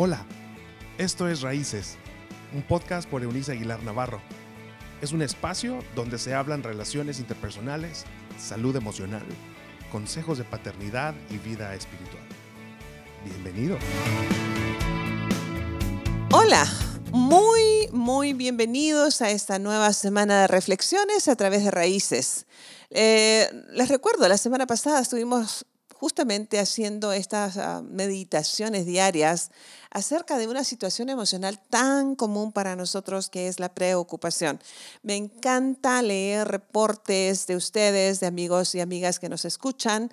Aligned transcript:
Hola, 0.00 0.24
esto 0.96 1.28
es 1.28 1.40
Raíces, 1.40 1.96
un 2.54 2.62
podcast 2.62 3.10
por 3.10 3.24
Eunice 3.24 3.50
Aguilar 3.50 3.82
Navarro. 3.82 4.22
Es 5.02 5.10
un 5.10 5.22
espacio 5.22 5.80
donde 5.96 6.18
se 6.18 6.36
hablan 6.36 6.62
relaciones 6.62 7.18
interpersonales, 7.18 8.04
salud 8.38 8.76
emocional, 8.76 9.24
consejos 9.90 10.38
de 10.38 10.44
paternidad 10.44 11.16
y 11.30 11.38
vida 11.38 11.74
espiritual. 11.74 12.22
Bienvenido. 13.24 13.76
Hola, 16.32 16.64
muy, 17.10 17.88
muy 17.90 18.34
bienvenidos 18.34 19.20
a 19.20 19.32
esta 19.32 19.58
nueva 19.58 19.92
semana 19.92 20.42
de 20.42 20.46
reflexiones 20.46 21.26
a 21.26 21.34
través 21.34 21.64
de 21.64 21.72
Raíces. 21.72 22.46
Eh, 22.90 23.50
les 23.72 23.88
recuerdo, 23.88 24.28
la 24.28 24.38
semana 24.38 24.68
pasada 24.68 25.00
estuvimos 25.00 25.66
justamente 25.98 26.60
haciendo 26.60 27.12
estas 27.12 27.56
ah, 27.56 27.82
meditaciones 27.82 28.86
diarias 28.86 29.50
acerca 29.90 30.38
de 30.38 30.46
una 30.46 30.62
situación 30.62 31.08
emocional 31.08 31.58
tan 31.70 32.14
común 32.14 32.52
para 32.52 32.76
nosotros 32.76 33.28
que 33.28 33.48
es 33.48 33.58
la 33.58 33.74
preocupación. 33.74 34.60
Me 35.02 35.16
encanta 35.16 36.00
leer 36.02 36.46
reportes 36.46 37.48
de 37.48 37.56
ustedes, 37.56 38.20
de 38.20 38.28
amigos 38.28 38.76
y 38.76 38.80
amigas 38.80 39.18
que 39.18 39.28
nos 39.28 39.44
escuchan, 39.44 40.12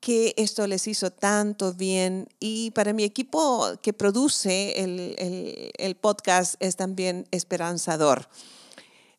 que 0.00 0.32
esto 0.38 0.66
les 0.66 0.86
hizo 0.86 1.10
tanto 1.10 1.74
bien 1.74 2.28
y 2.40 2.70
para 2.70 2.94
mi 2.94 3.04
equipo 3.04 3.66
que 3.82 3.92
produce 3.92 4.82
el, 4.82 5.74
el 5.76 5.96
podcast 5.96 6.54
es 6.60 6.76
también 6.76 7.28
esperanzador. 7.30 8.26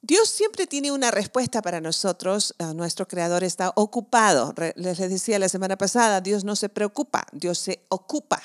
Dios 0.01 0.29
siempre 0.29 0.67
tiene 0.67 0.91
una 0.91 1.11
respuesta 1.11 1.61
para 1.61 1.81
nosotros. 1.81 2.55
Ah, 2.59 2.73
nuestro 2.73 3.07
creador 3.07 3.43
está 3.43 3.71
ocupado. 3.75 4.53
Les 4.75 4.97
decía 4.97 5.39
la 5.39 5.49
semana 5.49 5.77
pasada, 5.77 6.21
Dios 6.21 6.43
no 6.43 6.55
se 6.55 6.69
preocupa, 6.69 7.25
Dios 7.31 7.57
se 7.57 7.81
ocupa 7.89 8.41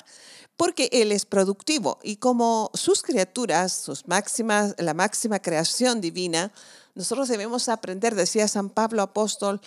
porque 0.57 0.89
Él 0.91 1.11
es 1.11 1.25
productivo 1.25 1.99
y 2.03 2.17
como 2.17 2.69
sus 2.73 3.01
criaturas, 3.01 3.73
sus 3.73 4.07
máximas, 4.07 4.75
la 4.77 4.93
máxima 4.93 5.39
creación 5.39 5.99
divina, 5.99 6.51
nosotros 6.95 7.27
debemos 7.27 7.69
aprender, 7.69 8.13
decía 8.13 8.47
San 8.47 8.69
Pablo 8.69 9.01
apóstol, 9.01 9.61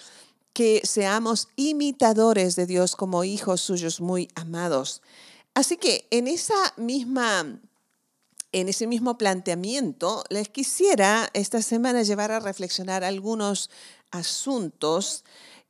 que 0.52 0.80
seamos 0.84 1.48
imitadores 1.56 2.56
de 2.56 2.66
Dios 2.66 2.96
como 2.96 3.24
hijos 3.24 3.60
suyos 3.60 4.00
muy 4.00 4.28
amados. 4.36 5.02
Así 5.54 5.76
que 5.76 6.06
en 6.10 6.28
esa 6.28 6.54
misma 6.76 7.58
en 8.56 8.70
ese 8.70 8.86
mismo 8.86 9.18
planteamiento, 9.18 10.24
les 10.30 10.48
quisiera 10.48 11.28
esta 11.34 11.60
semana 11.60 12.02
llevar 12.04 12.32
a 12.32 12.40
reflexionar 12.40 13.04
algunos 13.04 13.68
asuntos 14.10 15.24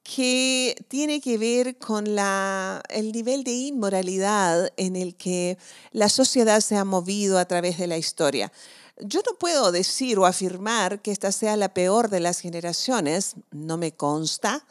que 0.05 0.77
tiene 0.87 1.21
que 1.21 1.37
ver 1.37 1.79
con 1.79 2.15
la, 2.15 2.81
el 2.89 3.11
nivel 3.11 3.43
de 3.43 3.51
inmoralidad 3.51 4.73
en 4.77 4.95
el 4.95 5.17
que 5.17 5.59
la 5.91 6.09
sociedad 6.09 6.61
se 6.61 6.77
ha 6.77 6.85
movido 6.85 7.41
a 7.41 7.47
través 7.47 7.77
de 7.77 7.89
la 7.89 7.99
historia. 7.99 8.53
Yo 9.01 9.21
no 9.29 9.37
puedo 9.37 9.73
decir 9.73 10.21
o 10.21 10.25
afirmar 10.25 11.03
que 11.03 11.11
esta 11.11 11.33
sea 11.33 11.57
la 11.57 11.75
peor 11.75 12.09
de 12.09 12.21
las 12.21 12.39
generaciones, 12.39 13.35
no 13.51 13.79
me 13.79 13.97
consta, 13.97 14.65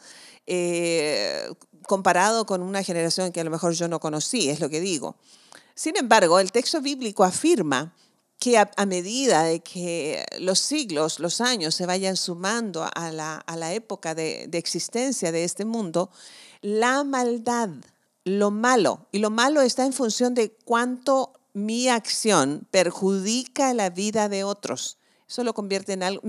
eh, 0.46 1.50
comparado 1.86 2.46
con 2.46 2.62
una 2.62 2.82
generación 2.82 3.30
que 3.30 3.42
a 3.42 3.44
lo 3.44 3.50
mejor 3.50 3.74
yo 3.74 3.88
no 3.88 4.00
conocí, 4.00 4.48
es 4.48 4.58
lo 4.58 4.70
que 4.70 4.80
digo. 4.80 5.16
Sin 5.74 5.98
embargo, 5.98 6.40
el 6.40 6.50
texto 6.50 6.80
bíblico 6.80 7.22
afirma 7.22 7.92
que 8.38 8.58
a, 8.58 8.86
medida 8.86 9.44
de 9.44 9.60
que 9.60 10.24
los 10.38 10.58
siglos, 10.58 11.20
los 11.20 11.40
años 11.40 11.74
se 11.74 11.86
vayan 11.86 12.16
sumando 12.16 12.86
a 12.94 13.10
la, 13.10 13.74
época 13.74 14.14
de, 14.14 14.46
de, 14.48 14.58
existencia 14.58 15.32
de 15.32 15.44
este 15.44 15.64
mundo, 15.64 16.10
la 16.60 17.02
maldad, 17.04 17.70
lo 18.24 18.50
malo, 18.50 19.06
y 19.12 19.18
lo 19.18 19.30
malo 19.30 19.62
está 19.62 19.86
en 19.86 19.92
función 19.92 20.34
de 20.34 20.50
cuánto 20.64 21.32
mi 21.54 21.88
acción 21.88 22.66
perjudica 22.70 23.72
la 23.72 23.88
vida 23.88 24.28
de 24.28 24.44
otros. 24.44 24.98
Eso 25.28 25.42
lo 25.42 25.54
convierte 25.54 25.92
en 25.92 26.04
algo, 26.04 26.22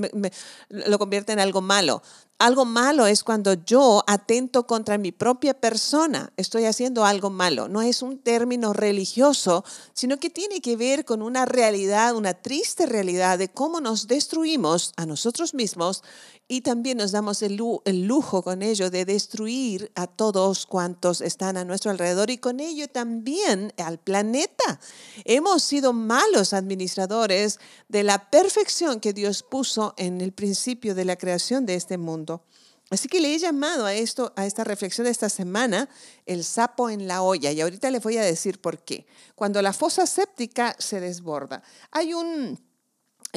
lo 0.70 0.98
convierte 0.98 1.32
en 1.32 1.39
algo 1.39 1.61
malo. 1.61 2.02
Algo 2.39 2.66
malo 2.66 3.08
es 3.08 3.23
cuando 3.23 3.54
yo 3.54 4.04
atento 4.05 4.67
contra 4.67 4.98
mi 4.98 5.11
propia 5.11 5.55
persona, 5.55 6.32
estoy 6.38 6.66
haciendo 6.66 7.04
algo 7.04 7.32
malo. 7.32 7.67
No 7.67 7.82
es 7.82 8.02
un 8.04 8.20
término 8.20 8.73
religioso, 8.73 9.64
sino 9.94 10.17
que 10.17 10.30
tiene 10.30 10.61
que 10.61 10.76
ver 10.76 11.04
con 11.04 11.22
una 11.22 11.45
realidad, 11.45 12.16
una 12.16 12.36
triste 12.36 12.86
realidad 12.86 13.39
de 13.39 13.49
cómo 13.49 13.82
nos 13.82 14.08
destruimos 14.08 14.94
a 14.98 15.05
nosotros 15.05 15.54
mismos 15.55 16.04
y 16.48 16.62
también 16.62 16.98
nos 16.98 17.12
damos 17.12 17.42
el, 17.42 17.58
lujo 17.58 18.42
con 18.42 18.62
ello 18.62 18.90
de 18.90 19.04
destruir 19.04 19.92
a 19.96 20.08
todos 20.08 20.66
cuantos 20.66 21.20
están 21.20 21.58
a 21.58 21.66
nuestro 21.66 21.92
alrededor 21.92 22.30
y 22.30 22.38
con 22.38 22.62
ello 22.62 22.88
también 22.88 23.74
al 23.78 24.00
planeta. 24.00 24.80
Hemos 25.26 25.64
sido 25.64 25.92
malos 25.92 26.54
administradores 26.54 27.60
de 27.90 28.04
la 28.04 28.30
perfección 28.30 29.02
que 29.02 29.12
Dios 29.14 29.44
puso 29.44 29.94
en 29.98 30.22
el 30.22 30.32
principio 30.32 30.96
de 30.96 31.06
la 31.06 31.18
creación 31.18 31.66
de 31.66 31.76
este 31.76 31.98
mundo. 31.98 32.44
Así 32.90 33.10
que 33.10 33.20
le 33.20 33.36
he 33.36 33.38
llamado 33.38 33.86
a 33.86 33.94
esto, 33.94 34.32
a 34.38 34.46
esta 34.46 34.64
reflexión 34.64 35.04
de 35.04 35.12
esta 35.12 35.28
semana, 35.28 35.90
el 36.26 36.46
sapo 36.46 36.90
en 36.90 37.06
la 37.06 37.22
olla. 37.22 37.52
Y 37.52 37.60
ahorita 37.60 37.92
le 37.92 38.00
voy 38.00 38.16
a 38.16 38.22
decir 38.22 38.62
por 38.62 38.80
qué. 38.80 39.06
Cuando 39.36 39.62
la 39.62 39.74
fosa 39.74 40.06
séptica 40.06 40.74
se 40.80 41.02
desborda. 41.02 41.62
Hay 41.92 42.14
un 42.14 42.58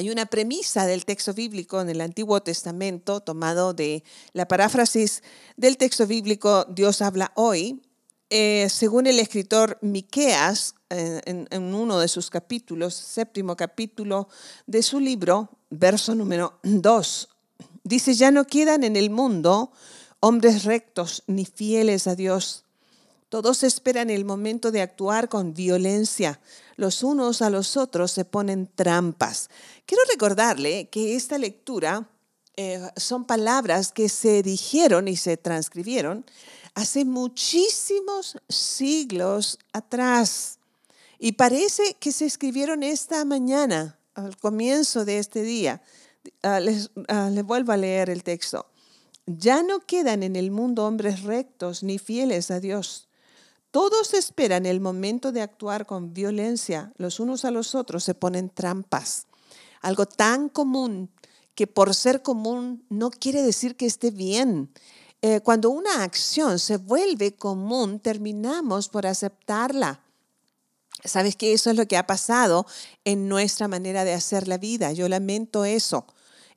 hay 0.01 0.09
una 0.09 0.25
premisa 0.25 0.87
del 0.87 1.05
texto 1.05 1.31
bíblico 1.31 1.79
en 1.79 1.87
el 1.87 2.01
Antiguo 2.01 2.41
Testamento, 2.41 3.19
tomado 3.19 3.75
de 3.75 4.03
la 4.33 4.47
paráfrasis 4.47 5.21
del 5.57 5.77
texto 5.77 6.07
bíblico 6.07 6.65
Dios 6.65 7.03
habla 7.03 7.31
hoy, 7.35 7.83
eh, 8.31 8.67
según 8.71 9.05
el 9.05 9.19
escritor 9.19 9.77
Miqueas, 9.81 10.73
en, 10.89 11.47
en, 11.51 11.75
uno 11.75 11.99
de 11.99 12.07
sus 12.07 12.31
capítulos, 12.31 12.95
séptimo 12.95 13.55
capítulo 13.55 14.27
de 14.65 14.81
su 14.81 14.99
libro, 14.99 15.49
verso 15.69 16.15
número 16.15 16.59
2, 16.63 17.29
dice, 17.83 18.15
ya 18.15 18.31
no 18.31 18.47
quedan 18.47 18.83
en 18.83 18.95
el 18.95 19.11
mundo 19.11 19.71
hombres 20.19 20.63
rectos 20.63 21.21
ni 21.27 21.45
fieles 21.45 22.07
a 22.07 22.15
Dios. 22.15 22.65
Todos 23.31 23.63
esperan 23.63 24.09
el 24.09 24.25
momento 24.25 24.71
de 24.71 24.81
actuar 24.81 25.29
con 25.29 25.53
violencia 25.53 26.41
los 26.75 27.01
unos 27.01 27.41
a 27.41 27.49
los 27.49 27.77
otros 27.77 28.11
se 28.11 28.25
ponen 28.25 28.67
trampas. 28.75 29.49
Quiero 29.85 30.03
recordarle 30.11 30.89
que 30.89 31.15
esta 31.15 31.37
lectura 31.37 32.09
eh, 32.57 32.81
son 32.97 33.23
palabras 33.23 33.93
que 33.93 34.09
se 34.09 34.43
dijeron 34.43 35.07
y 35.07 35.15
se 35.15 35.37
transcribieron 35.37 36.25
hace 36.73 37.05
muchísimos 37.05 38.35
siglos 38.49 39.59
atrás. 39.71 40.57
Y 41.19 41.33
parece 41.33 41.95
que 41.99 42.11
se 42.11 42.25
escribieron 42.25 42.83
esta 42.83 43.23
mañana, 43.23 43.97
al 44.13 44.35
comienzo 44.35 45.05
de 45.05 45.19
este 45.19 45.43
día. 45.43 45.81
Ah, 46.41 46.59
les, 46.59 46.89
ah, 47.07 47.29
vuelvo 47.45 47.71
a 47.71 47.77
leer 47.77 48.09
el 48.09 48.23
texto. 48.23 48.65
Ya 49.25 49.63
no 49.63 49.79
quedan 49.79 50.21
en 50.21 50.35
el 50.35 50.51
mundo 50.51 50.85
hombres 50.85 51.21
rectos 51.21 51.81
ni 51.81 51.97
fieles 51.97 52.51
a 52.51 52.59
Dios 52.59 53.07
todos 53.71 54.13
esperan 54.13 54.65
el 54.65 54.81
momento 54.81 55.31
de 55.31 55.41
actuar 55.41 55.85
con 55.85 56.13
violencia 56.13 56.91
los 56.97 57.19
unos 57.19 57.45
a 57.45 57.51
los 57.51 57.73
otros, 57.73 58.03
se 58.03 58.13
ponen 58.13 58.49
trampas. 58.49 59.27
Algo 59.81 60.05
tan 60.05 60.49
común 60.49 61.09
que 61.55 61.67
por 61.67 61.95
ser 61.95 62.21
común 62.21 62.85
no 62.89 63.11
quiere 63.11 63.41
decir 63.41 63.75
que 63.75 63.85
esté 63.85 64.11
bien. 64.11 64.71
Eh, 65.21 65.39
cuando 65.41 65.69
una 65.69 66.03
acción 66.03 66.59
se 66.59 66.77
vuelve 66.77 67.35
común, 67.35 67.99
terminamos 67.99 68.89
por 68.89 69.07
aceptarla. 69.07 70.01
Sabes 71.05 71.35
que 71.35 71.53
eso 71.53 71.69
es 71.69 71.77
lo 71.77 71.87
que 71.87 71.97
ha 71.97 72.05
pasado 72.05 72.65
en 73.05 73.27
nuestra 73.27 73.67
manera 73.67 74.03
de 74.03 74.13
hacer 74.13 74.47
la 74.47 74.57
vida. 74.57 74.91
Yo 74.91 75.07
lamento 75.07 75.65
eso. 75.65 76.05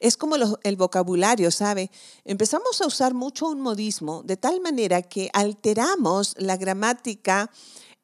Es 0.04 0.18
como 0.18 0.36
el 0.36 0.76
vocabulario, 0.76 1.50
¿sabe? 1.50 1.90
Empezamos 2.26 2.78
a 2.82 2.86
usar 2.86 3.14
mucho 3.14 3.48
un 3.48 3.62
modismo 3.62 4.22
de 4.22 4.36
tal 4.36 4.60
manera 4.60 5.00
que 5.00 5.30
alteramos 5.32 6.34
la 6.36 6.58
gramática 6.58 7.50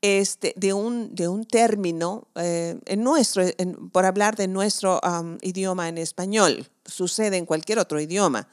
este, 0.01 0.55
de, 0.57 0.73
un, 0.73 1.45
término 1.45 2.27
eh, 2.37 2.81
en 2.87 3.05
nuestro, 3.05 3.45
por 3.93 4.07
hablar 4.07 4.35
de 4.35 4.49
nuestro 4.49 4.99
idioma 5.43 5.91
en 5.91 5.99
español. 5.99 6.71
Sucede 6.87 7.37
en 7.37 7.45
cualquier 7.45 7.79
otro 7.79 8.01
idioma. 8.01 8.49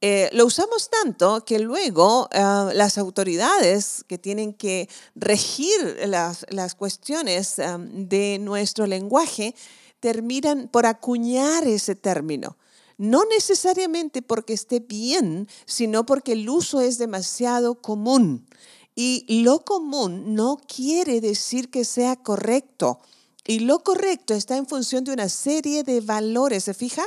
Eh, 0.00 0.30
lo 0.32 0.46
usamos 0.46 0.88
tanto 0.88 1.44
que 1.44 1.58
luego 1.58 2.30
ah, 2.32 2.70
las 2.72 2.96
autoridades 2.96 4.06
que 4.08 4.16
tienen 4.16 4.54
que 4.54 4.88
regir 5.14 5.98
las 6.06 6.74
cuestiones 6.76 7.56
de 7.58 8.38
nuestro 8.40 8.86
lenguaje 8.86 9.54
terminan 10.00 10.68
por 10.68 10.86
acuñar 10.86 11.64
ese 11.66 11.94
término. 11.94 12.56
No 13.00 13.24
necesariamente 13.24 14.20
porque 14.20 14.52
esté 14.52 14.78
bien, 14.78 15.48
sino 15.64 16.04
porque 16.04 16.32
el 16.32 16.46
uso 16.50 16.82
es 16.82 16.98
demasiado 16.98 17.80
común. 17.80 18.46
Y 18.94 19.24
lo 19.42 19.64
común 19.64 20.34
no 20.34 20.58
quiere 20.68 21.22
decir 21.22 21.70
que 21.70 21.86
sea 21.86 22.16
correcto. 22.16 23.00
Y 23.46 23.60
lo 23.60 23.82
correcto 23.82 24.34
está 24.34 24.58
en 24.58 24.66
función 24.66 25.04
de 25.04 25.14
una 25.14 25.30
serie 25.30 25.82
de 25.82 26.02
valores. 26.02 26.64
¿Se 26.64 26.74
fija? 26.74 27.02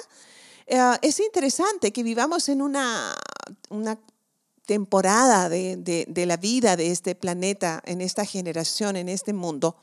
Eh, 0.66 0.80
es 1.04 1.20
interesante 1.20 1.94
que 1.94 2.02
vivamos 2.02 2.50
en 2.50 2.64
una, 2.64 3.16
temporada 4.66 5.48
de, 5.48 6.26
la 6.26 6.38
vida 6.38 6.76
de 6.76 6.90
este 6.90 7.14
planeta, 7.14 7.84
en 7.86 8.02
esta 8.02 8.26
generación, 8.26 8.96
en 8.96 9.10
este 9.10 9.32
mundo, 9.32 9.78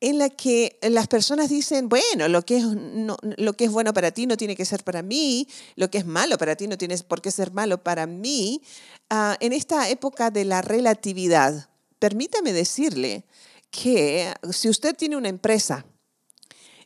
en 0.00 0.18
la 0.18 0.30
que 0.30 0.78
las 0.82 1.08
personas 1.08 1.48
dicen, 1.48 1.88
bueno, 1.88 2.28
lo 2.28 2.42
que, 2.42 2.58
es, 2.58 2.64
lo 2.64 3.52
que 3.54 3.64
es 3.64 3.70
bueno 3.70 3.92
para 3.92 4.12
ti 4.12 4.26
no 4.26 4.36
tiene 4.36 4.54
que 4.54 4.64
ser 4.64 4.84
para 4.84 5.02
mí, 5.02 5.48
lo 5.74 5.90
que 5.90 5.98
es 5.98 6.06
malo 6.06 6.38
para 6.38 6.54
ti 6.54 6.68
no 6.68 6.78
tiene 6.78 6.96
por 6.98 7.20
qué 7.20 7.30
ser 7.30 7.52
malo 7.52 7.82
para 7.82 8.06
mí, 8.06 8.62
ah, 9.10 9.36
en 9.40 9.52
esta 9.52 9.88
época 9.88 10.30
de 10.30 10.44
la 10.44 10.62
relatividad, 10.62 11.68
permítame 11.98 12.52
decirle 12.52 13.24
que 13.70 14.32
si 14.52 14.68
usted 14.68 14.94
tiene 14.94 15.16
una 15.16 15.28
empresa, 15.28 15.84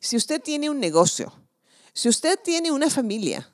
si 0.01 0.17
usted 0.17 0.41
tiene 0.41 0.71
un 0.71 0.81
negocio, 0.81 1.33
si 1.93 2.09
usted 2.09 2.39
tiene 2.43 2.73
una 2.73 2.89
familia, 2.89 3.53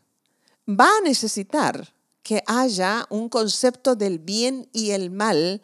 va 0.68 0.88
a 0.98 1.00
necesitar 1.00 1.92
que 2.22 2.42
haya 2.46 3.06
un 3.10 3.28
concepto 3.28 3.96
del 3.96 4.18
bien 4.18 4.68
y 4.72 4.90
el 4.90 5.10
mal 5.10 5.62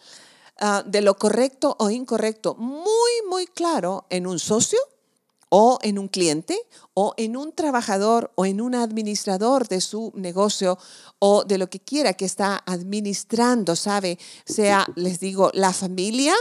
Ah, 0.61 0.85
de 0.87 1.01
lo 1.01 1.17
correcto 1.17 1.75
o 1.81 1.91
incorrecto 1.91 2.55
muy, 2.55 3.13
muy 3.29 3.47
claro 3.47 4.07
en 4.09 4.25
un 4.27 4.39
socio 4.39 4.79
o 5.49 5.79
en 5.83 5.99
un 5.99 6.07
cliente 6.07 6.57
o 6.95 7.13
en 7.17 7.37
un 7.37 7.53
trabajador 7.53 8.31
o 8.37 8.47
en 8.47 8.61
un 8.61 8.77
administrador 8.77 9.67
de 9.67 9.81
su 9.81 10.13
negocio 10.15 10.79
o 11.19 11.43
de 11.45 11.59
lo 11.59 11.69
que 11.69 11.81
quiera 11.81 12.15
que 12.15 12.25
está 12.25 12.63
administrando, 12.67 13.75
¿sabe? 13.75 14.17
Sea, 14.45 14.87
les 14.95 15.19
digo, 15.19 15.51
la 15.55 15.73
familia 15.73 16.35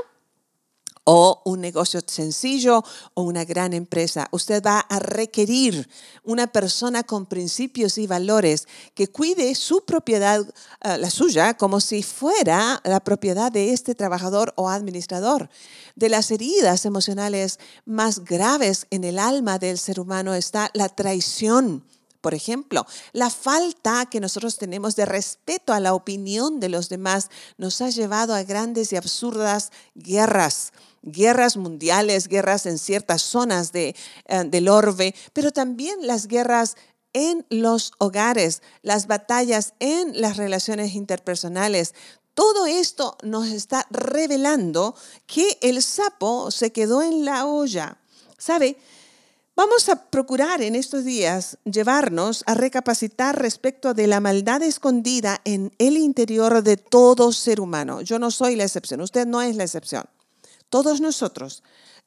o 1.06 1.42
un 1.46 1.62
negocio 1.62 2.00
sencillo 2.06 2.84
o 3.14 3.24
una 3.24 3.44
gran 3.46 3.74
empresa. 3.74 4.28
Usted 4.32 4.64
va 4.64 4.80
a 4.80 5.00
requerir 5.00 5.90
una 6.24 6.48
persona 6.48 7.04
con 7.04 7.26
principios 7.26 7.98
y 7.98 8.08
valores 8.08 8.68
que 8.94 9.08
cuide 9.08 9.54
su 9.56 9.84
propiedad, 9.84 10.42
eh, 10.82 10.98
la 10.98 11.10
suya, 11.10 11.56
como 11.56 11.80
si 11.80 12.04
fuera 12.04 12.82
la 12.86 13.02
propiedad 13.02 13.52
de 13.52 13.74
este 13.74 13.96
trabajador 13.96 14.54
o 14.56 14.70
administrador. 14.70 15.50
De 15.96 16.10
las 16.10 16.32
heridas 16.32 16.86
emocionales 16.86 17.60
más 17.86 18.24
graves 18.24 18.88
en 18.90 19.04
el 19.04 19.20
alma 19.20 19.60
del 19.60 19.78
ser 19.78 20.00
humano 20.00 20.34
está 20.34 20.72
la 20.74 20.90
traición 20.90 21.84
por 22.24 22.34
ejemplo, 22.34 22.88
la 23.12 23.30
falta 23.30 24.06
que 24.06 24.22
nosotros 24.22 24.58
tenemos 24.58 24.96
de 24.96 25.06
respeto 25.06 25.74
a 25.74 25.82
la 25.82 25.94
opinión 25.94 26.62
de 26.62 26.70
los 26.70 26.88
demás 26.88 27.30
nos 27.58 27.82
ha 27.82 27.90
llevado 27.90 28.34
a 28.34 28.44
grandes 28.44 28.94
y 28.94 28.96
absurdas 28.96 29.74
guerras 29.94 30.72
guerras 31.04 31.58
mundiales, 31.58 32.28
guerras 32.28 32.66
en 32.66 32.80
ciertas 32.80 33.22
zonas 33.22 33.72
de, 33.72 33.96
eh, 34.26 34.44
del 34.48 34.70
orbe, 34.70 35.14
pero 35.34 35.52
también 35.52 36.08
las 36.08 36.28
guerras 36.28 36.76
en 37.14 37.46
los 37.50 37.92
hogares, 38.00 38.64
las 38.82 39.08
batallas 39.08 39.74
en 39.80 40.20
las 40.20 40.38
relaciones 40.38 40.96
interpersonales. 40.96 41.94
Todo 42.34 42.66
esto 42.66 43.18
nos 43.22 43.48
está 43.50 43.86
revelando 43.92 44.96
que 45.28 45.60
el 45.62 45.84
sapo 45.84 46.50
se 46.50 46.72
quedó 46.72 47.04
en 47.04 47.24
la 47.24 47.46
olla. 47.46 47.98
¿Sabe? 48.40 48.78
Vamos 49.56 49.88
a 49.88 50.10
procurar 50.10 50.64
en 50.64 50.76
estos 50.76 51.06
días 51.06 51.60
llevarnos 51.64 52.44
a 52.48 52.56
recapacitar 52.56 53.40
respecto 53.40 53.94
de 53.94 54.08
la 54.08 54.20
maldad 54.20 54.64
escondida 54.64 55.40
en 55.46 55.72
el 55.78 55.96
interior 55.96 56.64
de 56.64 56.76
todo 56.76 57.32
ser 57.32 57.62
humano. 57.62 58.02
Yo 58.02 58.18
no 58.18 58.32
soy 58.32 58.56
la 58.56 58.64
excepción, 58.64 59.02
usted 59.02 59.28
no 59.28 59.44
es 59.44 59.56
la 59.56 59.64
excepción 59.64 60.06
todos 60.74 61.02
nosotros 61.02 61.62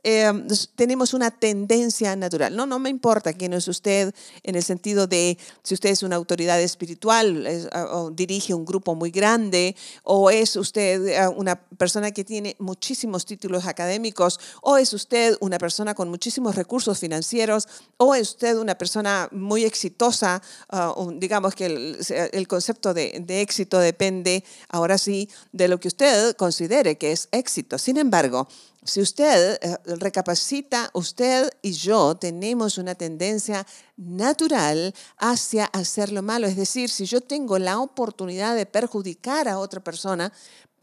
eh, 0.09 0.33
tenemos 0.77 1.15
una 1.15 1.33
tendencia 1.33 2.15
natural. 2.15 2.55
No, 2.55 2.65
no 2.65 2.79
me 2.79 2.91
importa 2.91 3.33
quién 3.33 3.53
es 3.55 3.67
usted 3.67 4.15
en 4.45 4.55
el 4.55 4.63
sentido 4.63 5.09
de 5.09 5.37
si 5.65 5.75
usted 5.75 5.91
es 5.91 6.05
una 6.05 6.15
autoridad 6.15 6.61
espiritual 6.63 7.45
o 7.91 8.13
dirige 8.13 8.55
un 8.55 8.65
grupo 8.65 8.95
muy 8.95 9.11
grande 9.11 9.75
o 10.05 10.31
es 10.31 10.55
usted 10.55 11.09
eh, 11.09 11.27
una 11.27 11.57
persona 11.57 12.13
que 12.13 12.23
tiene 12.23 12.55
muchísimos 12.61 13.27
títulos 13.27 13.67
académicos 13.67 14.39
o 14.63 14.77
es 14.77 14.93
usted 14.93 15.37
una 15.41 15.59
persona 15.59 15.93
con 15.93 16.09
muchísimos 16.09 16.55
recursos 16.55 17.01
financieros 17.01 17.67
o 17.97 18.15
es 18.15 18.29
usted 18.31 18.59
una 18.59 18.79
persona 18.79 19.29
muy 19.33 19.65
exitosa. 19.65 20.41
Ah, 20.71 20.95
digamos 21.15 21.57
que 21.57 21.67
el, 21.67 22.47
concepto 22.47 22.95
de, 22.95 23.25
de 23.27 23.41
éxito 23.41 23.81
depende 23.81 24.45
ahora 24.69 24.99
sí 24.99 25.29
de 25.51 25.67
lo 25.67 25.81
que 25.81 25.89
usted 25.89 26.37
considere 26.37 26.97
que 26.97 27.11
es 27.11 27.29
éxito. 27.33 27.77
Sin 27.77 27.97
embargo, 27.97 28.47
si 28.87 29.01
usted 29.01 29.59
eh, 29.61 29.77
recapacita, 29.97 30.91
usted 30.95 31.51
y 31.61 31.73
yo 31.73 32.15
tenemos 32.15 32.79
una 32.79 32.95
tendencia 32.95 33.67
natural 33.97 34.95
hacia 35.19 35.67
hacer 35.67 36.13
lo 36.13 36.23
malo. 36.23 36.47
Es 36.47 36.57
decir, 36.57 36.89
si 36.89 37.05
yo 37.05 37.21
tengo 37.21 37.59
la 37.59 37.81
oportunidad 37.81 38.55
de 38.55 38.67
perjudicar 38.67 39.49
a 39.49 39.59
otra 39.59 39.81
persona 39.81 40.33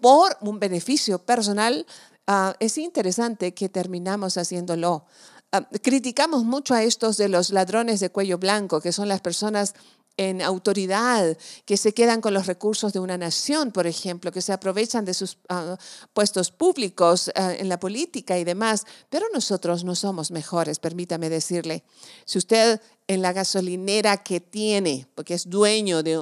por 0.01 0.37
un 0.41 0.59
beneficio 0.59 1.17
personal, 1.19 1.85
ah, 2.27 2.55
es 2.59 2.77
interesante 2.77 3.53
que 3.53 3.69
terminamos 3.69 4.37
haciéndolo. 4.37 5.05
Ah, 5.51 5.67
criticamos 5.81 6.43
mucho 6.43 6.73
a 6.73 6.83
estos 6.83 7.15
de 7.17 7.29
los 7.29 7.51
ladrones 7.51 7.99
de 7.99 8.09
cuello 8.09 8.37
blanco, 8.37 8.81
que 8.81 8.91
son 8.91 9.07
las 9.07 9.21
personas 9.21 9.75
en 10.17 10.41
autoridad, 10.41 11.37
que 11.65 11.77
se 11.77 11.93
quedan 11.93 12.21
con 12.21 12.33
los 12.33 12.45
recursos 12.45 12.93
de 12.93 12.99
una 12.99 13.17
nación, 13.17 13.71
por 13.71 13.87
ejemplo, 13.87 14.31
que 14.31 14.41
se 14.41 14.53
aprovechan 14.53 15.05
de 15.05 15.13
sus 15.13 15.37
ah, 15.49 15.77
puestos 16.13 16.51
públicos 16.51 17.31
ah, 17.35 17.53
en 17.53 17.67
la 17.69 17.79
política 17.79 18.37
y 18.37 18.43
demás. 18.43 18.85
Pero 19.09 19.25
nosotros 19.33 19.83
no 19.83 19.95
somos 19.95 20.31
mejores, 20.31 20.79
permítame 20.79 21.29
decirle. 21.29 21.83
Si 22.25 22.37
usted 22.37 22.79
en 23.07 23.21
la 23.21 23.33
gasolinera 23.33 24.17
que 24.17 24.39
tiene, 24.39 25.07
porque 25.15 25.33
es 25.33 25.49
dueño 25.49 26.03
de, 26.03 26.17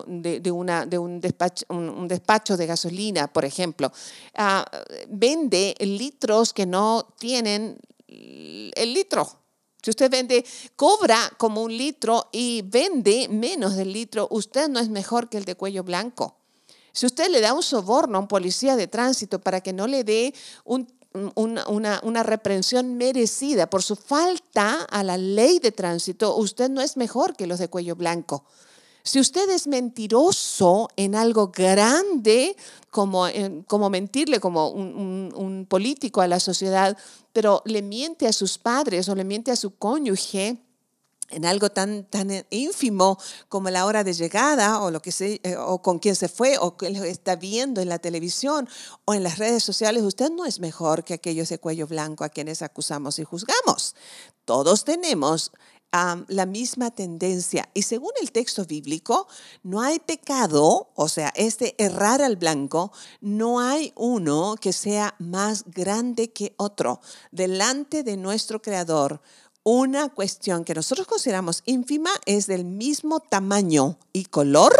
una, 0.52 0.86
de 0.86 0.98
un, 0.98 1.20
despacho, 1.20 1.66
un, 1.70 2.08
despacho, 2.08 2.58
de 2.58 2.66
gasolina, 2.66 3.28
por 3.28 3.46
ejemplo, 3.46 3.92
ah, 4.36 4.66
vende 5.10 5.76
litros 5.80 6.54
que 6.54 6.66
no 6.66 7.14
tienen 7.20 7.78
el 8.08 8.94
litro 8.94 9.41
si 9.81 9.89
usted 9.89 10.12
vende, 10.12 10.45
cobra 10.75 11.31
como 11.38 11.63
un 11.63 11.75
litro 11.75 12.30
y 12.31 12.62
vende 12.63 13.28
menos 13.30 13.75
del 13.75 13.94
litro, 13.94 14.28
usted 14.30 14.69
no 14.69 14.80
es 14.80 14.89
mejor 14.89 15.30
que 15.30 15.38
el 15.38 15.45
de 15.45 15.56
cuello 15.56 15.83
blanco. 15.83 16.36
Si 16.94 17.06
usted 17.06 17.30
le 17.30 17.42
da 17.42 17.54
un 17.54 17.63
soborno 17.63 18.18
a 18.18 18.22
un 18.22 18.28
policía 18.28 18.75
de 18.75 18.88
tránsito 18.88 19.39
para 19.39 19.62
que 19.62 19.74
no 19.74 19.88
le 19.88 20.04
dé 20.04 20.33
una, 20.66 21.66
una, 22.04 22.24
reprensión 22.24 22.98
merecida 22.98 23.69
por 23.69 23.81
su 23.81 23.95
falta 23.95 24.83
a 24.83 25.04
la 25.04 25.18
ley 25.18 25.60
de 25.60 25.72
tránsito, 25.72 26.36
usted 26.36 26.69
no 26.69 26.81
es 26.81 26.98
mejor 26.98 27.36
que 27.36 27.48
los 27.48 27.60
de 27.60 27.69
cuello 27.69 27.95
blanco. 27.95 28.44
Si 29.03 29.19
usted 29.19 29.50
es 29.50 29.68
mentiroso 29.68 30.89
en 30.95 31.15
algo 31.15 31.48
grande, 31.48 32.56
como, 32.89 33.25
como 33.68 33.89
mentirle 33.89 34.39
como 34.39 34.69
un, 34.69 35.65
político 35.68 36.21
a 36.21 36.27
la 36.27 36.39
sociedad, 36.39 36.98
pero 37.33 37.62
le 37.65 37.81
miente 37.81 38.27
a 38.27 38.33
sus 38.33 38.57
padres 38.57 39.09
o 39.09 39.16
le 39.16 39.23
miente 39.23 39.52
a 39.52 39.56
su 39.56 39.76
cónyuge, 39.76 40.57
en 41.31 41.45
algo 41.45 41.69
tan, 41.71 42.04
tan 42.04 42.45
ínfimo 42.49 43.18
como 43.49 43.69
la 43.69 43.85
hora 43.85 44.04
de 44.04 44.14
llegada 44.14 44.81
o, 44.81 44.92
lo 44.92 45.02
que 45.02 45.11
se, 45.11 45.40
eh, 45.44 45.56
o 45.57 45.81
con 45.81 45.99
quién 45.99 46.16
se 46.16 46.28
fue 46.28 46.57
o 46.59 46.78
que 46.78 46.87
está 47.09 47.35
viendo 47.35 47.81
en 47.81 47.90
la 47.90 47.99
televisión 47.99 48.68
o 49.06 49.14
en 49.14 49.23
las 49.23 49.37
redes 49.37 49.64
sociales, 49.64 50.04
usted 50.04 50.30
no 50.30 50.45
es 50.45 50.59
mejor 50.59 51.04
que 51.04 51.14
aquellos 51.14 51.49
de 51.49 51.57
cuello 51.57 51.87
blanco 51.87 52.23
a 52.23 52.30
quienes 52.30 52.61
acusamos 52.61 53.18
y 53.19 53.23
juzgamos. 53.23 53.95
Todos 54.45 54.83
tenemos 54.83 55.52
la 55.92 56.45
misma 56.45 56.92
tendencia. 56.92 57.69
Y 57.74 57.81
según 57.81 58.12
el 58.21 58.31
texto 58.31 58.66
bíblico, 58.66 59.28
no 59.64 59.81
hay 59.81 60.00
pecado, 60.00 60.90
o 60.95 61.10
sea, 61.10 61.33
este 61.36 61.76
errar 61.83 62.21
al 62.21 62.38
blanco, 62.38 62.92
no 63.19 63.60
hay 63.60 63.92
uno 63.95 64.56
que 64.60 64.71
sea 64.71 65.16
más 65.19 65.66
grande 65.68 66.31
que 66.31 66.54
otro. 66.57 67.02
Delante 67.31 68.04
de 68.04 68.16
nuestro 68.16 68.62
Creador, 68.62 69.21
una 69.64 70.10
cuestión 70.10 70.64
que 70.64 70.74
nosotros 70.74 71.07
consideramos 71.07 71.62
ínfima 71.66 72.10
es 72.26 72.48
del 72.48 72.66
mismo 72.66 73.19
tamaño 73.19 74.00
y 74.14 74.26
color 74.26 74.74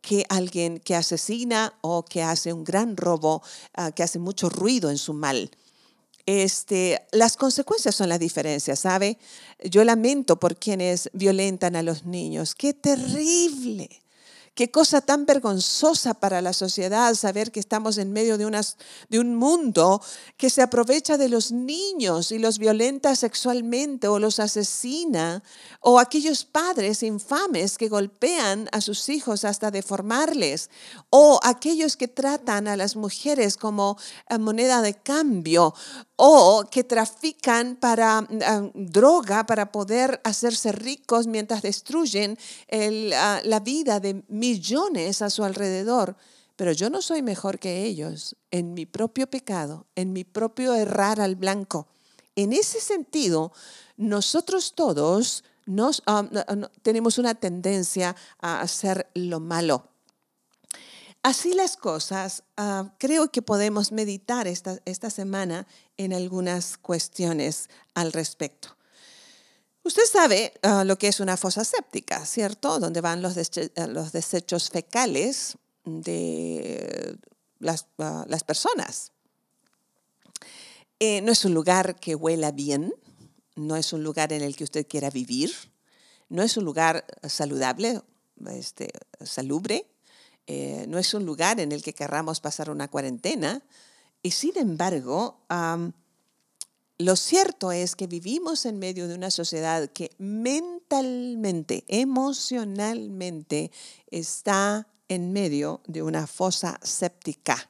que 0.00 0.24
alguien 0.28 0.80
que 0.80 0.96
asesina 0.96 1.74
o 1.82 2.04
que 2.04 2.22
hace 2.22 2.52
un 2.52 2.64
gran 2.64 2.96
robo, 2.96 3.42
ah, 3.74 3.92
que 3.92 4.02
hace 4.02 4.18
mucho 4.18 4.48
ruido 4.48 4.90
en 4.90 4.98
su 4.98 5.12
mal 5.12 5.50
este, 6.28 7.00
las 7.10 7.38
consecuencias 7.38 7.94
son 7.94 8.10
la 8.10 8.18
diferencia, 8.18 8.76
¿sabe? 8.76 9.16
Yo 9.64 9.82
lamento 9.82 10.38
por 10.38 10.56
quienes 10.58 11.08
violentan 11.14 11.74
a 11.74 11.82
los 11.82 12.04
niños. 12.04 12.54
¡Qué 12.54 12.74
terrible! 12.74 14.02
Qué 14.58 14.72
cosa 14.72 15.00
tan 15.00 15.24
vergonzosa 15.24 16.14
para 16.14 16.42
la 16.42 16.52
sociedad 16.52 17.14
saber 17.14 17.52
que 17.52 17.60
estamos 17.60 17.96
en 17.96 18.12
medio 18.12 18.38
de, 18.38 18.44
unas, 18.44 18.76
de 19.08 19.20
un 19.20 19.36
mundo 19.36 20.02
que 20.36 20.50
se 20.50 20.62
aprovecha 20.62 21.16
de 21.16 21.28
los 21.28 21.52
niños 21.52 22.32
y 22.32 22.40
los 22.40 22.58
violenta 22.58 23.14
sexualmente 23.14 24.08
o 24.08 24.18
los 24.18 24.40
asesina, 24.40 25.44
o 25.78 26.00
aquellos 26.00 26.44
padres 26.44 27.04
infames 27.04 27.78
que 27.78 27.88
golpean 27.88 28.68
a 28.72 28.80
sus 28.80 29.08
hijos 29.08 29.44
hasta 29.44 29.70
deformarles, 29.70 30.70
o 31.08 31.38
aquellos 31.44 31.96
que 31.96 32.08
tratan 32.08 32.66
a 32.66 32.76
las 32.76 32.96
mujeres 32.96 33.56
como 33.56 33.96
eh, 34.28 34.38
moneda 34.38 34.82
de 34.82 34.94
cambio, 34.94 35.72
o 36.16 36.64
que 36.68 36.82
trafican 36.82 37.76
para 37.76 38.26
ah, 38.44 38.70
droga 38.74 39.46
para 39.46 39.70
poder 39.70 40.20
hacerse 40.24 40.72
ricos 40.72 41.28
mientras 41.28 41.62
destruyen 41.62 42.36
ah, 43.14 43.40
la 43.44 43.60
vida 43.60 44.00
de 44.00 44.24
millones 44.48 45.22
a 45.22 45.30
su 45.30 45.44
alrededor. 45.44 46.16
Pero 46.56 46.72
yo 46.72 46.90
no 46.90 47.02
soy 47.02 47.22
mejor 47.22 47.58
que 47.58 47.84
ellos 47.84 48.36
en 48.50 48.74
mi 48.74 48.84
propio 48.84 49.28
pecado, 49.28 49.86
en 49.94 50.12
mi 50.12 50.24
propio 50.24 50.74
errar 50.74 51.20
al 51.20 51.36
blanco. 51.36 51.86
en 52.34 52.52
ese 52.52 52.80
sentido, 52.80 53.52
nosotros 53.96 54.74
todos 54.76 55.42
nos, 55.66 56.04
ah, 56.06 56.24
tenemos 56.82 57.18
una 57.18 57.34
tendencia 57.34 58.14
a 58.40 58.60
hacer 58.60 59.10
lo 59.14 59.40
malo. 59.40 59.88
Así 61.24 61.52
las 61.52 61.76
cosas, 61.76 62.44
ah, 62.56 62.94
creo 62.98 63.32
que 63.32 63.42
podemos 63.42 63.90
meditar 63.90 64.46
esta, 64.46 64.78
esta 64.84 65.10
semana 65.10 65.66
en 65.96 66.12
algunas 66.12 66.78
cuestiones 66.78 67.68
al 67.94 68.12
respecto. 68.12 68.77
Usted 69.82 70.04
sabe 70.10 70.52
ah, 70.62 70.84
lo 70.84 70.98
que 70.98 71.08
es 71.08 71.20
una 71.20 71.36
fosa 71.36 71.64
séptica, 71.64 72.24
¿cierto? 72.26 72.78
Donde 72.78 73.00
van 73.00 73.22
los, 73.22 73.36
los 73.88 74.12
desechos 74.12 74.70
fecales 74.70 75.56
de 75.84 77.16
las, 77.58 77.86
las 77.96 78.44
personas. 78.44 79.12
Eh, 81.00 81.20
no 81.22 81.32
es 81.32 81.44
un 81.44 81.54
lugar 81.54 81.96
que 81.96 82.14
huela 82.14 82.50
bien, 82.50 82.92
no 83.54 83.76
es 83.76 83.92
un 83.92 84.02
lugar 84.02 84.32
en 84.32 84.42
el 84.42 84.56
que 84.56 84.64
usted 84.64 84.86
quiera 84.86 85.10
vivir, 85.10 85.52
no 86.28 86.42
es 86.42 86.56
un 86.56 86.64
lugar 86.64 87.04
saludable, 87.26 88.02
este, 88.50 88.90
salubre, 89.22 89.86
eh, 90.46 90.86
no 90.88 90.98
es 90.98 91.14
un 91.14 91.24
lugar 91.24 91.60
en 91.60 91.72
el 91.72 91.82
que 91.82 91.94
querramos 91.94 92.40
pasar 92.40 92.70
una 92.70 92.88
cuarentena. 92.88 93.62
Y 94.22 94.32
sin 94.32 94.58
embargo, 94.58 95.44
lo 96.98 97.16
cierto 97.16 97.72
es 97.72 97.96
que 97.96 98.06
vivimos 98.06 98.66
en 98.66 98.78
medio 98.78 99.08
de 99.08 99.14
una 99.14 99.30
sociedad 99.30 99.88
que 99.90 100.10
mentalmente, 100.18 101.84
emocionalmente, 101.88 103.70
está 104.10 104.88
en 105.08 105.32
medio 105.32 105.80
de 105.86 106.02
una 106.02 106.26
fosa 106.26 106.78
séptica 106.82 107.68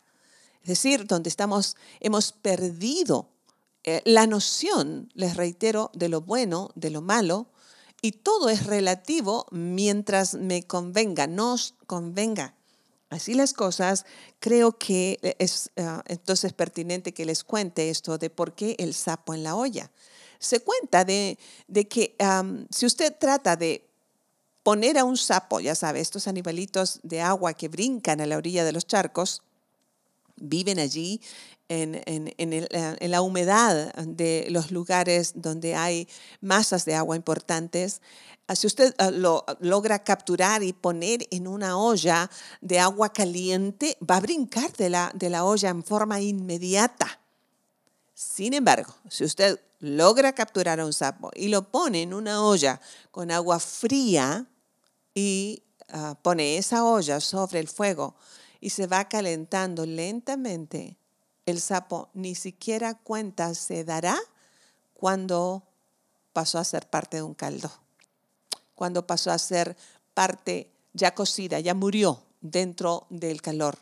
es 0.68 0.82
decir, 0.82 1.06
donde 1.06 1.30
estamos, 1.30 1.78
hemos 1.99 2.32
perdido 2.32 3.30
eh, 3.85 4.02
la 4.04 4.26
noción, 4.26 5.11
les 5.14 5.35
reitero, 5.35 5.90
de 5.94 6.11
lo 6.11 6.20
bueno, 6.20 6.73
de 6.75 6.90
lo 6.90 7.00
malo, 7.00 7.47
y 8.02 8.12
todo 8.12 8.50
es 8.50 8.66
relativo 8.66 9.47
mientras 9.50 10.35
me 10.35 10.66
convenga, 10.66 11.26
nos 11.26 11.75
convenga. 11.87 12.54
Así 13.10 13.32
las 13.32 13.54
cosas, 13.54 14.04
creo 14.38 14.76
que 14.76 15.18
es 15.38 15.70
ah, 15.78 16.02
entonces 16.06 16.52
pertinente 16.52 17.14
que 17.14 17.24
les 17.24 17.42
cuente 17.42 17.88
esto 17.88 18.18
de 18.18 18.28
por 18.28 18.54
qué 18.54 18.76
el 18.78 18.92
sapo 18.92 19.32
en 19.32 19.42
la 19.42 19.56
olla. 19.56 19.90
Se 20.38 20.60
cuenta 20.60 21.04
de, 21.04 21.38
que 21.88 22.16
si 22.70 22.86
usted 22.86 23.14
trata 23.18 23.56
de 23.56 23.88
poner 24.62 24.98
a 24.98 25.04
un 25.04 25.16
sapo, 25.16 25.58
ya 25.60 25.74
sabe, 25.74 26.00
estos 26.00 26.28
animalitos 26.28 27.00
de 27.02 27.22
agua 27.22 27.54
que 27.54 27.68
brincan 27.68 28.20
a 28.20 28.26
la 28.26 28.36
orilla 28.36 28.64
de 28.64 28.72
los 28.72 28.86
charcos, 28.86 29.42
viven 30.36 30.78
allí 30.78 31.20
en, 31.68 32.02
en, 32.06 33.10
la 33.10 33.22
humedad 33.22 33.94
de 33.94 34.46
los 34.50 34.70
lugares 34.70 35.32
donde 35.34 35.74
hay 35.74 36.08
masas 36.40 36.84
de 36.84 36.94
agua 36.94 37.16
importantes. 37.16 38.00
Ah, 38.48 38.56
si 38.56 38.66
usted 38.66 38.94
ah, 38.98 39.10
lo 39.10 39.44
logra 39.60 40.02
capturar 40.02 40.62
y 40.62 40.72
poner 40.72 41.28
en 41.30 41.46
una 41.46 41.78
olla 41.78 42.30
de 42.60 42.80
agua 42.80 43.12
caliente, 43.12 43.96
va 44.02 44.16
a 44.16 44.20
brincar 44.20 44.72
de 44.72 44.88
la, 44.88 45.12
de 45.14 45.30
la 45.30 45.44
olla 45.44 45.68
en 45.68 45.84
forma 45.84 46.20
inmediata. 46.20 47.20
Sin 48.14 48.54
embargo, 48.54 48.92
si 49.08 49.24
usted 49.24 49.60
logra 49.80 50.32
capturar 50.34 50.80
a 50.80 50.86
un 50.86 50.92
sapo 50.92 51.30
y 51.34 51.48
lo 51.48 51.70
pone 51.70 52.02
en 52.02 52.14
una 52.14 52.42
olla 52.42 52.80
con 53.12 53.30
agua 53.30 53.60
fría 53.60 54.46
y 55.14 55.62
ah, 55.90 56.18
pone 56.20 56.56
esa 56.58 56.84
olla 56.84 57.20
sobre 57.20 57.60
el 57.60 57.68
fuego, 57.68 58.16
y 58.60 58.70
se 58.70 58.86
va 58.86 59.08
calentando 59.08 59.86
lentamente, 59.86 60.98
el 61.46 61.60
sapo 61.60 62.10
ni 62.14 62.34
siquiera 62.34 62.94
cuenta 62.94 63.54
se 63.54 63.84
dará 63.84 64.18
cuando 64.94 65.62
pasó 66.32 66.58
a 66.58 66.64
ser 66.64 66.88
parte 66.88 67.18
de 67.18 67.22
un 67.22 67.34
caldo, 67.34 67.70
cuando 68.78 69.08
pasó 69.08 69.32
a 69.32 69.38
ser 69.38 69.76
parte 70.14 70.70
ya 70.92 71.12
cocida, 71.12 71.58
ya 71.58 71.75
murió 71.75 72.23
dentro 72.40 73.08
del 73.11 73.42
calor. 73.42 73.76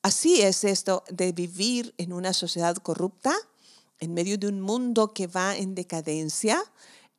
Así 0.00 0.40
es 0.40 0.64
esto 0.64 1.04
de 1.10 1.32
vivir 1.32 1.94
en 1.98 2.14
una 2.14 2.32
sociedad 2.32 2.74
corrupta, 2.76 3.34
en 4.00 4.14
medio 4.14 4.38
de 4.38 4.48
un 4.48 4.62
mundo 4.62 5.12
que 5.12 5.26
va 5.26 5.56
en 5.58 5.74
decadencia, 5.74 6.64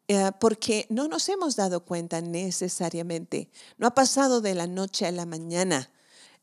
eh, 0.08 0.32
porque 0.40 0.88
no 0.90 1.08
nos 1.08 1.30
hemos 1.30 1.56
dado 1.56 1.86
cuenta 1.86 2.22
necesariamente. 2.22 3.50
No 3.78 3.86
ha 3.86 3.94
pasado 3.94 4.42
de 4.42 4.56
la 4.56 4.66
noche 4.66 5.06
a 5.06 5.12
la 5.12 5.28
mañana. 5.28 5.92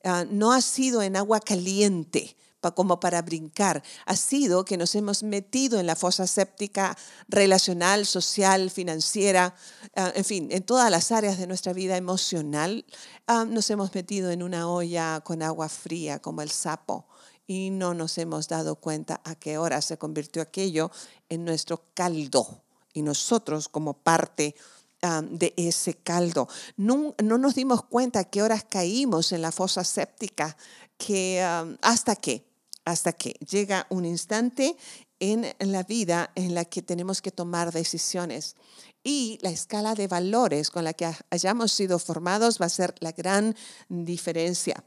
Ah, 0.05 0.25
no 0.31 0.53
ha 0.53 0.61
sido 0.61 1.03
en 1.03 1.17
agua 1.17 1.41
caliente 1.41 2.37
como 2.75 3.01
para 3.01 3.23
brincar, 3.23 3.83
ha 4.07 4.17
sido 4.17 4.65
que 4.65 4.77
nos 4.77 4.95
hemos 4.95 5.23
metido 5.23 5.79
en 5.79 5.87
la 5.87 5.97
fosa 5.97 6.27
séptica 6.27 6.97
relacional, 7.29 8.07
social, 8.07 8.71
financiera, 8.71 9.55
ah, 9.95 10.13
en 10.15 10.25
fin, 10.25 10.49
en 10.51 10.63
todas 10.63 10.91
las 10.91 11.13
áreas 11.13 11.39
de 11.39 11.47
nuestra 11.47 11.73
vida 11.73 11.97
emocional, 11.97 12.85
ah, 13.27 13.45
nos 13.45 13.71
hemos 13.71 13.95
metido 13.95 14.31
en 14.31 14.43
una 14.43 14.69
olla 14.69 15.21
con 15.21 15.43
agua 15.43 15.69
fría 15.69 16.21
como 16.21 16.43
el 16.43 16.51
sapo 16.51 17.07
y 17.47 17.71
no 17.71 17.95
nos 17.95 18.19
hemos 18.19 18.49
dado 18.49 18.77
cuenta 18.77 19.21
a 19.25 19.37
qué 19.37 19.59
hora 19.59 19.81
se 19.81 19.99
convirtió 19.99 20.43
aquello 20.43 20.91
en 21.29 21.45
nuestro 21.45 21.85
caldo. 21.95 22.63
Y 22.93 23.03
nosotros 23.03 23.69
como 23.69 24.03
parte 24.03 24.57
de 25.03 25.55
ese 25.57 25.95
caldo. 25.95 26.49
No, 26.77 27.15
nos 27.23 27.55
dimos 27.55 27.85
cuenta 27.85 28.21
a 28.21 28.25
qué 28.25 28.43
horas 28.43 28.65
caímos 28.65 29.33
en 29.33 29.43
la 29.43 29.53
fosa 29.53 29.85
séptica, 29.85 30.57
que 30.99 31.43
hasta 31.83 32.17
que, 32.17 32.45
hasta 32.85 33.13
que 33.13 33.33
llega 33.33 33.87
un 33.91 34.05
instante 34.05 34.77
en 35.21 35.55
la 35.61 35.83
vida 35.83 36.31
en 36.35 36.55
la 36.55 36.65
que 36.65 36.83
tenemos 36.83 37.23
que 37.23 37.31
tomar 37.31 37.73
decisiones. 37.73 38.57
Y 39.05 39.39
la 39.43 39.51
escala 39.51 39.95
de 39.95 40.09
valores 40.09 40.71
con 40.71 40.83
la 40.83 40.93
que 40.93 41.09
hayamos 41.31 41.71
sido 41.71 41.99
formados 41.99 42.61
va 42.61 42.67
a 42.67 42.71
ser 42.71 42.95
la 42.99 43.13
gran 43.13 43.55
diferencia. 43.89 44.83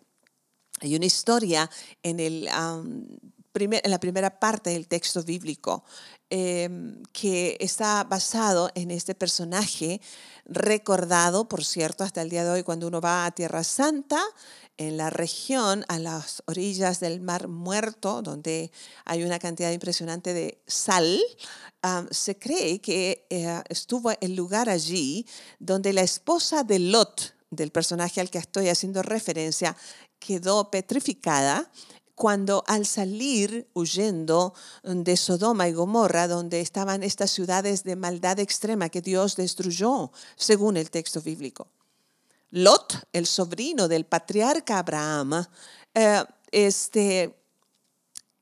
Hay 0.81 0.95
una 0.95 1.05
historia 1.05 1.69
en 2.03 2.19
el 2.19 2.49
en 3.53 3.91
la 3.91 3.99
primera 3.99 4.39
parte 4.39 4.69
del 4.69 4.87
texto 4.87 5.23
bíblico, 5.23 5.83
em, 6.29 7.01
que 7.11 7.57
está 7.59 8.03
basado 8.03 8.69
en 8.75 8.91
este 8.91 9.15
personaje 9.15 9.99
recordado, 10.45 11.47
por 11.49 11.65
cierto, 11.65 12.03
hasta 12.03 12.21
el 12.21 12.29
día 12.29 12.43
de 12.43 12.51
hoy 12.51 12.63
cuando 12.63 12.87
uno 12.87 13.01
va 13.01 13.25
a 13.25 13.31
Tierra 13.31 13.63
Santa, 13.63 14.21
en 14.77 14.95
la 14.95 15.09
región 15.09 15.83
a 15.89 15.99
las 15.99 16.41
orillas 16.45 17.01
del 17.01 17.19
Mar 17.19 17.49
Muerto, 17.49 18.21
donde 18.21 18.71
hay 19.03 19.23
una 19.23 19.37
cantidad 19.37 19.71
impresionante 19.71 20.33
de 20.33 20.61
sal, 20.67 21.19
se 22.11 22.37
cree 22.37 22.79
que 22.79 23.25
eh, 23.29 23.61
estuvo 23.67 24.11
el 24.21 24.35
lugar 24.35 24.69
allí 24.69 25.25
donde 25.59 25.91
la 25.91 26.01
esposa 26.01 26.63
de 26.63 26.79
Lot, 26.79 27.35
del 27.49 27.71
personaje 27.71 28.21
al 28.21 28.29
que 28.29 28.37
estoy 28.37 28.69
haciendo 28.69 29.01
referencia, 29.01 29.75
quedó 30.19 30.69
petrificada 30.69 31.69
cuando 32.19 32.65
al 32.67 32.85
salir 32.85 33.69
huyendo 33.73 34.53
de 34.83 35.15
Sodoma 35.15 35.69
y 35.69 35.71
Gomorra, 35.71 36.27
donde 36.27 36.59
estaban 36.59 37.01
estas 37.01 37.31
ciudades 37.31 37.85
de 37.85 37.95
maldad 37.95 38.39
extrema 38.39 38.89
que 38.89 39.01
Dios 39.01 39.37
destruyó, 39.37 40.11
según 40.35 40.75
el 40.75 40.91
texto 40.91 41.21
bíblico. 41.21 41.69
Lot, 42.51 43.07
el 43.13 43.25
sobrino 43.25 43.87
del 43.87 44.05
patriarca 44.05 44.79
Abraham, 44.79 45.45
eh, 45.93 46.25
este, 46.51 47.33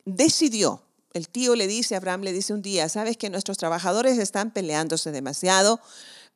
decidió, 0.06 0.82
el 1.14 1.30
tío 1.30 1.56
le 1.56 1.68
dice, 1.68 1.96
Abraham 1.96 2.22
le 2.22 2.34
dice 2.34 2.54
un 2.54 2.64
día, 2.64 2.90
sabes 2.90 3.16
que 3.16 3.30
nuestros 3.30 3.60
trabajadores 3.60 4.18
están 4.18 4.50
peleándose 4.50 5.12
demasiado, 5.12 5.80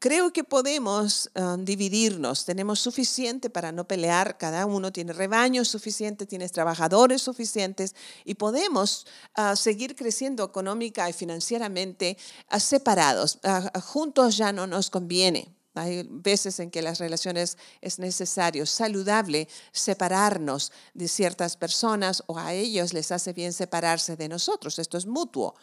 Creo 0.02 0.34
que 0.34 0.44
podemos 0.44 1.30
ah, 1.36 1.58
dividirnos. 1.60 2.44
Tenemos 2.44 2.80
suficiente 2.80 3.52
para 3.52 3.72
no 3.72 3.88
pelear. 3.88 4.36
Cada 4.40 4.66
uno 4.66 4.92
tiene 4.92 5.14
rebaños 5.14 5.68
suficientes, 5.68 6.28
tiene 6.28 6.50
trabajadores 6.50 7.22
suficientes 7.22 7.94
y 8.26 8.34
podemos 8.34 9.06
ah, 9.36 9.56
seguir 9.56 9.96
creciendo 9.96 10.44
económica 10.44 11.08
y 11.08 11.14
financieramente 11.14 12.18
ah, 12.48 12.60
separados. 12.60 13.38
juntos 13.84 14.38
ya 14.38 14.52
no 14.52 14.66
nos 14.66 14.90
conviene. 14.90 15.56
Hay 15.76 16.08
veces 16.10 16.60
en 16.60 16.72
que 16.72 16.82
las 16.82 16.98
relaciones 16.98 17.60
es 17.80 18.00
necesario, 18.00 18.66
saludable, 18.66 19.48
separarnos 19.72 20.72
de 20.96 21.08
ciertas 21.08 21.58
personas 21.58 22.24
o 22.26 22.40
a 22.40 22.54
ellos 22.56 22.92
les 22.94 23.12
hace 23.12 23.34
bien 23.34 23.54
separarse 23.54 24.16
de 24.16 24.30
nosotros. 24.30 24.80
Esto 24.80 24.98
es 24.98 25.06
mutuo. 25.06 25.54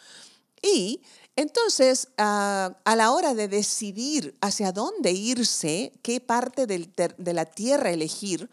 Y 0.62 1.02
entonces, 1.38 2.08
ah, 2.18 2.76
a 2.84 2.96
la 2.96 3.12
hora 3.12 3.32
de 3.32 3.46
decidir 3.46 4.36
hacia 4.40 4.72
dónde 4.72 5.12
irse, 5.12 5.92
qué 6.02 6.20
parte 6.20 6.66
de 6.66 7.32
la 7.32 7.44
tierra 7.44 7.92
elegir, 7.92 8.50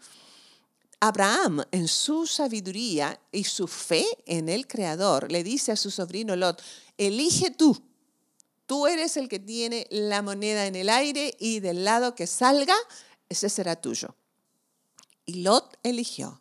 Abraham, 1.00 1.64
en 1.72 1.88
su 1.88 2.28
sabiduría 2.28 3.20
y 3.32 3.42
su 3.42 3.66
fe 3.66 4.06
en 4.24 4.48
el 4.48 4.68
Creador, 4.68 5.32
le 5.32 5.42
dice 5.42 5.72
a 5.72 5.76
su 5.76 5.90
sobrino 5.90 6.36
Lot, 6.36 6.62
elige 6.96 7.50
tú. 7.50 7.76
Tú 8.66 8.86
eres 8.86 9.16
el 9.16 9.28
que 9.28 9.40
tiene 9.40 9.88
la 9.90 10.22
moneda 10.22 10.66
en 10.66 10.76
el 10.76 10.88
aire 10.88 11.34
y 11.40 11.58
del 11.58 11.82
lado 11.82 12.14
que 12.14 12.28
salga, 12.28 12.76
ese 13.28 13.48
será 13.48 13.74
tuyo. 13.74 14.14
Y 15.24 15.42
Lot 15.42 15.76
eligió. 15.82 16.40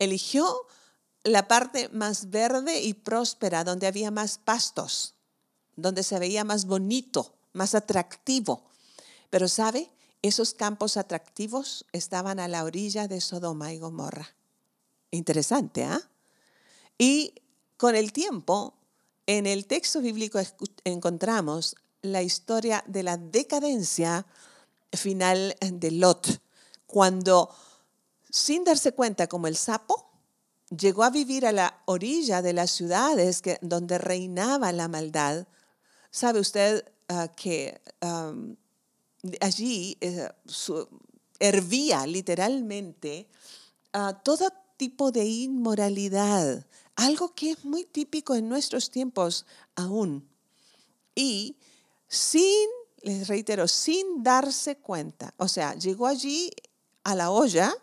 Eligió 0.00 0.66
la 1.22 1.46
parte 1.46 1.88
más 1.90 2.30
verde 2.30 2.82
y 2.82 2.94
próspera, 2.94 3.62
donde 3.62 3.86
había 3.86 4.10
más 4.10 4.38
pastos 4.38 5.14
donde 5.82 6.02
se 6.02 6.18
veía 6.18 6.44
más 6.44 6.66
bonito, 6.66 7.34
más 7.52 7.74
atractivo. 7.74 8.62
Pero 9.30 9.48
¿sabe? 9.48 9.90
Esos 10.22 10.54
campos 10.54 10.96
atractivos 10.96 11.84
estaban 11.92 12.38
a 12.38 12.48
la 12.48 12.64
orilla 12.64 13.08
de 13.08 13.20
Sodoma 13.20 13.72
y 13.72 13.78
Gomorra. 13.78 14.28
Interesante, 15.10 15.84
¿ah? 15.84 16.00
Y 16.96 17.34
con 17.76 17.96
el 17.96 18.12
tiempo, 18.12 18.74
en 19.26 19.46
el 19.46 19.66
texto 19.66 20.00
bíblico 20.00 20.38
encontramos 20.84 21.76
la 22.02 22.22
historia 22.22 22.84
de 22.86 23.02
la 23.02 23.16
decadencia 23.16 24.26
final 24.92 25.56
de 25.60 25.90
Lot, 25.90 26.40
cuando 26.86 27.50
sin 28.30 28.64
darse 28.64 28.92
cuenta 28.92 29.26
como 29.26 29.46
el 29.46 29.56
sapo, 29.56 30.10
llegó 30.76 31.04
a 31.04 31.10
vivir 31.10 31.46
a 31.46 31.52
la 31.52 31.82
orilla 31.84 32.42
de 32.42 32.52
las 32.52 32.70
ciudades 32.70 33.42
que, 33.42 33.58
donde 33.60 33.98
reinaba 33.98 34.72
la 34.72 34.88
maldad. 34.88 35.46
¿Sabe 36.12 36.38
usted 36.38 36.84
ah, 37.08 37.26
que 37.34 37.80
allí 39.40 39.96
eh, 40.00 40.28
hervía 41.40 42.06
literalmente 42.06 43.28
uh, 43.94 44.12
todo 44.22 44.48
tipo 44.76 45.10
de 45.10 45.24
inmoralidad, 45.24 46.66
algo 46.96 47.34
que 47.34 47.52
es 47.52 47.64
muy 47.64 47.84
típico 47.84 48.34
en 48.34 48.48
nuestros 48.48 48.90
tiempos 48.90 49.46
aún. 49.74 50.28
Y 51.14 51.56
sin, 52.08 52.68
les 53.02 53.28
reitero, 53.28 53.66
sin 53.68 54.22
darse 54.22 54.76
cuenta, 54.76 55.34
o 55.36 55.48
sea, 55.48 55.74
llegó 55.74 56.06
allí 56.06 56.50
a 57.04 57.14
la 57.14 57.30
olla 57.30 57.74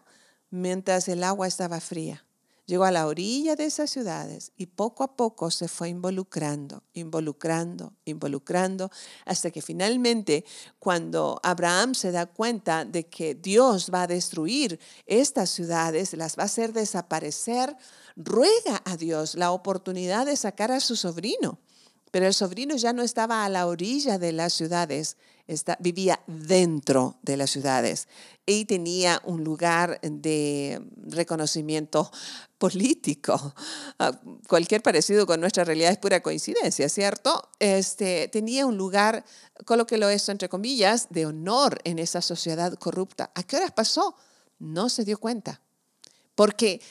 mientras 0.52 1.08
el 1.08 1.24
agua 1.24 1.48
estaba 1.48 1.80
fría. 1.80 2.24
Llegó 2.70 2.84
a 2.84 2.92
la 2.92 3.08
orilla 3.08 3.56
de 3.56 3.66
esas 3.66 3.90
ciudades 3.90 4.52
y 4.56 4.68
poco 4.68 5.04
a 5.04 5.16
poco 5.16 5.50
se 5.50 5.68
fue 5.68 5.90
involucrando, 5.90 6.84
involucrando, 6.94 7.94
involucrando, 8.06 8.92
hasta 9.26 9.50
que 9.50 9.64
finalmente 9.64 10.46
cuando 10.78 11.40
Abraham 11.42 11.96
se 11.96 12.12
da 12.12 12.28
cuenta 12.28 12.86
de 12.86 13.08
que 13.08 13.34
Dios 13.34 13.90
va 13.92 14.04
a 14.04 14.08
destruir 14.08 14.80
estas 15.08 15.50
ciudades, 15.50 16.14
las 16.14 16.38
va 16.38 16.44
a 16.44 16.46
hacer 16.46 16.72
desaparecer, 16.72 17.76
ruega 18.16 18.84
a 18.86 18.98
Dios 18.98 19.34
la 19.34 19.50
oportunidad 19.50 20.28
de 20.28 20.36
sacar 20.36 20.72
a 20.72 20.80
su 20.80 20.96
sobrino. 20.96 21.58
Pero 22.12 22.28
el 22.28 22.36
sobrino 22.36 22.76
ya 22.76 22.94
no 22.94 23.02
estaba 23.02 23.46
a 23.46 23.50
la 23.50 23.66
orilla 23.66 24.20
de 24.20 24.32
las 24.32 24.54
ciudades, 24.54 25.18
vivía 25.80 26.20
dentro 26.28 27.18
de 27.22 27.38
las 27.38 27.50
ciudades 27.50 28.08
y 28.46 28.66
tenía 28.66 29.22
un 29.26 29.44
lugar 29.44 30.00
de 30.02 30.82
reconocimiento 31.08 32.12
político. 32.58 33.56
Ah, 34.00 34.20
cualquier 34.48 34.82
parecido 34.82 35.26
con 35.26 35.40
nuestra 35.42 35.64
realidad 35.64 35.92
es 35.92 35.98
pura 35.98 36.22
coincidencia, 36.22 36.90
¿cierto? 36.90 37.50
Este, 37.60 38.28
tenía 38.28 38.66
un 38.66 38.78
lugar, 38.78 39.26
colóquelo 39.66 40.10
eso 40.10 40.32
entre 40.32 40.50
comillas, 40.50 41.08
de 41.10 41.26
honor 41.26 41.80
en 41.84 42.00
esa 42.00 42.22
sociedad 42.22 42.74
corrupta. 42.76 43.32
¿A 43.36 43.44
qué 43.44 43.58
horas 43.58 43.72
pasó? 43.72 44.16
No 44.60 44.90
se 44.90 45.06
dio 45.06 45.18
cuenta, 45.18 45.62
porque 46.36 46.82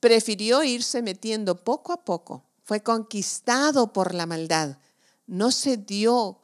prefirió 0.00 0.62
irse 0.62 1.02
metiendo 1.02 1.56
poco 1.64 1.92
a 1.92 2.04
poco 2.04 2.44
fue 2.64 2.82
conquistado 2.82 3.92
por 3.92 4.14
la 4.14 4.26
maldad. 4.26 4.78
No 5.26 5.50
se 5.52 5.76
dio 5.76 6.40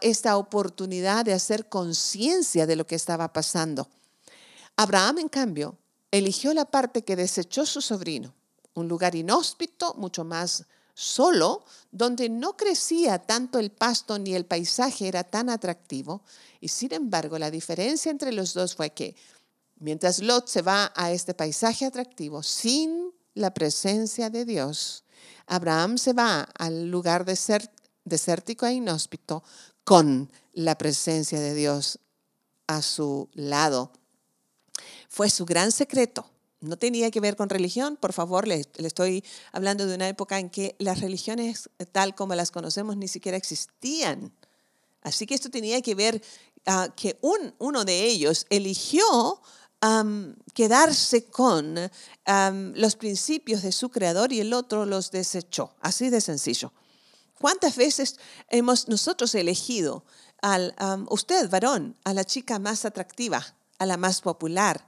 esta 0.00 0.36
oportunidad 0.36 1.24
de 1.24 1.34
hacer 1.34 1.68
conciencia 1.68 2.66
de 2.66 2.76
lo 2.76 2.86
que 2.86 2.94
estaba 2.94 3.32
pasando. 3.32 3.88
Abraham, 4.76 5.18
en 5.18 5.28
cambio, 5.28 5.76
eligió 6.10 6.54
la 6.54 6.64
parte 6.64 7.02
que 7.02 7.16
desechó 7.16 7.66
su 7.66 7.80
sobrino, 7.80 8.32
un 8.74 8.88
lugar 8.88 9.14
inhóspito, 9.14 9.94
mucho 9.94 10.24
más 10.24 10.64
solo, 10.94 11.64
donde 11.92 12.28
no 12.28 12.56
crecía 12.56 13.18
tanto 13.18 13.58
el 13.58 13.70
pasto 13.70 14.18
ni 14.18 14.34
el 14.34 14.46
paisaje 14.46 15.06
era 15.06 15.22
tan 15.22 15.48
atractivo. 15.50 16.22
Y 16.60 16.68
sin 16.68 16.92
embargo, 16.92 17.38
la 17.38 17.50
diferencia 17.50 18.10
entre 18.10 18.32
los 18.32 18.54
dos 18.54 18.74
fue 18.74 18.90
que 18.90 19.14
mientras 19.76 20.20
Lot 20.20 20.48
se 20.48 20.62
va 20.62 20.92
a 20.96 21.12
este 21.12 21.34
paisaje 21.34 21.84
atractivo 21.84 22.42
sin 22.42 23.12
la 23.34 23.54
presencia 23.54 24.30
de 24.30 24.44
Dios, 24.44 25.04
Abraham 25.46 25.98
se 25.98 26.12
va 26.12 26.42
al 26.58 26.90
lugar 26.90 27.24
desértico 28.08 28.66
e 28.66 28.72
inhóspito 28.72 29.42
con 29.84 30.30
la 30.52 30.76
presencia 30.76 31.40
de 31.40 31.54
Dios 31.54 31.98
a 32.66 32.82
su 32.82 33.28
lado. 33.34 33.92
Fue 35.08 35.30
su 35.30 35.44
gran 35.46 35.72
secreto. 35.72 36.30
No 36.60 36.76
tenía 36.76 37.10
que 37.10 37.20
ver 37.20 37.36
con 37.36 37.48
religión, 37.48 37.96
por 37.96 38.12
favor, 38.12 38.48
le, 38.48 38.64
estoy 38.78 39.24
hablando 39.52 39.86
de 39.86 39.94
una 39.94 40.08
época 40.08 40.38
en 40.38 40.50
que 40.50 40.74
las 40.78 41.00
religiones 41.00 41.70
tal 41.92 42.14
como 42.14 42.34
las 42.34 42.50
conocemos 42.50 42.96
ni 42.96 43.06
siquiera 43.06 43.38
existían. 43.38 44.32
Así 45.02 45.24
que 45.24 45.34
esto 45.34 45.50
tenía 45.50 45.80
que 45.82 45.94
ver 45.94 46.20
uh, 46.66 46.92
que 46.96 47.16
un, 47.20 47.54
uno 47.58 47.84
de 47.84 48.04
ellos 48.06 48.44
eligió 48.50 49.40
quedarse 50.54 51.26
con 51.26 51.78
los 52.74 52.96
principios 52.96 53.62
de 53.62 53.72
su 53.72 53.90
creador 53.90 54.32
y 54.32 54.40
el 54.40 54.52
otro 54.52 54.84
los 54.84 55.10
desechó. 55.10 55.74
Así 55.80 56.10
de 56.10 56.20
sencillo. 56.20 56.72
¿Cuántas 57.40 57.76
veces 57.76 58.16
hemos 58.48 58.88
nosotros 58.88 59.34
elegido 59.34 60.04
al 60.42 60.74
usted, 61.08 61.48
varón, 61.50 61.96
a 62.04 62.14
la 62.14 62.24
chica 62.24 62.58
más 62.58 62.84
atractiva, 62.84 63.44
a 63.78 63.86
la 63.86 63.96
más 63.96 64.20
popular, 64.20 64.86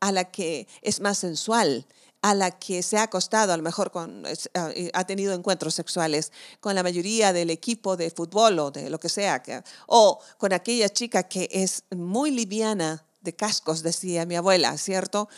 a 0.00 0.12
la 0.12 0.24
que 0.24 0.68
es 0.82 1.00
más 1.00 1.18
sensual, 1.18 1.86
a 2.22 2.34
la 2.34 2.50
que 2.50 2.82
se 2.82 2.98
ha 2.98 3.04
acostado, 3.04 3.52
a 3.52 3.56
lo 3.56 3.62
mejor 3.62 3.90
con, 3.90 4.24
ah, 4.54 4.70
ha 4.92 5.04
tenido 5.06 5.34
encuentros 5.34 5.74
sexuales 5.74 6.32
con 6.60 6.74
la 6.74 6.82
mayoría 6.82 7.32
del 7.32 7.50
equipo 7.50 7.96
de 7.96 8.10
fútbol 8.10 8.58
o 8.58 8.70
de 8.70 8.90
lo 8.90 8.98
que 8.98 9.08
sea, 9.08 9.42
o 9.86 10.18
con 10.36 10.52
aquella 10.52 10.88
chica 10.88 11.22
que 11.24 11.48
es 11.52 11.84
muy 11.90 12.30
liviana 12.30 13.04
de 13.20 13.34
cascos, 13.34 13.82
decía 13.82 14.26
mi 14.26 14.36
abuela, 14.36 14.76
¿cierto? 14.78 15.28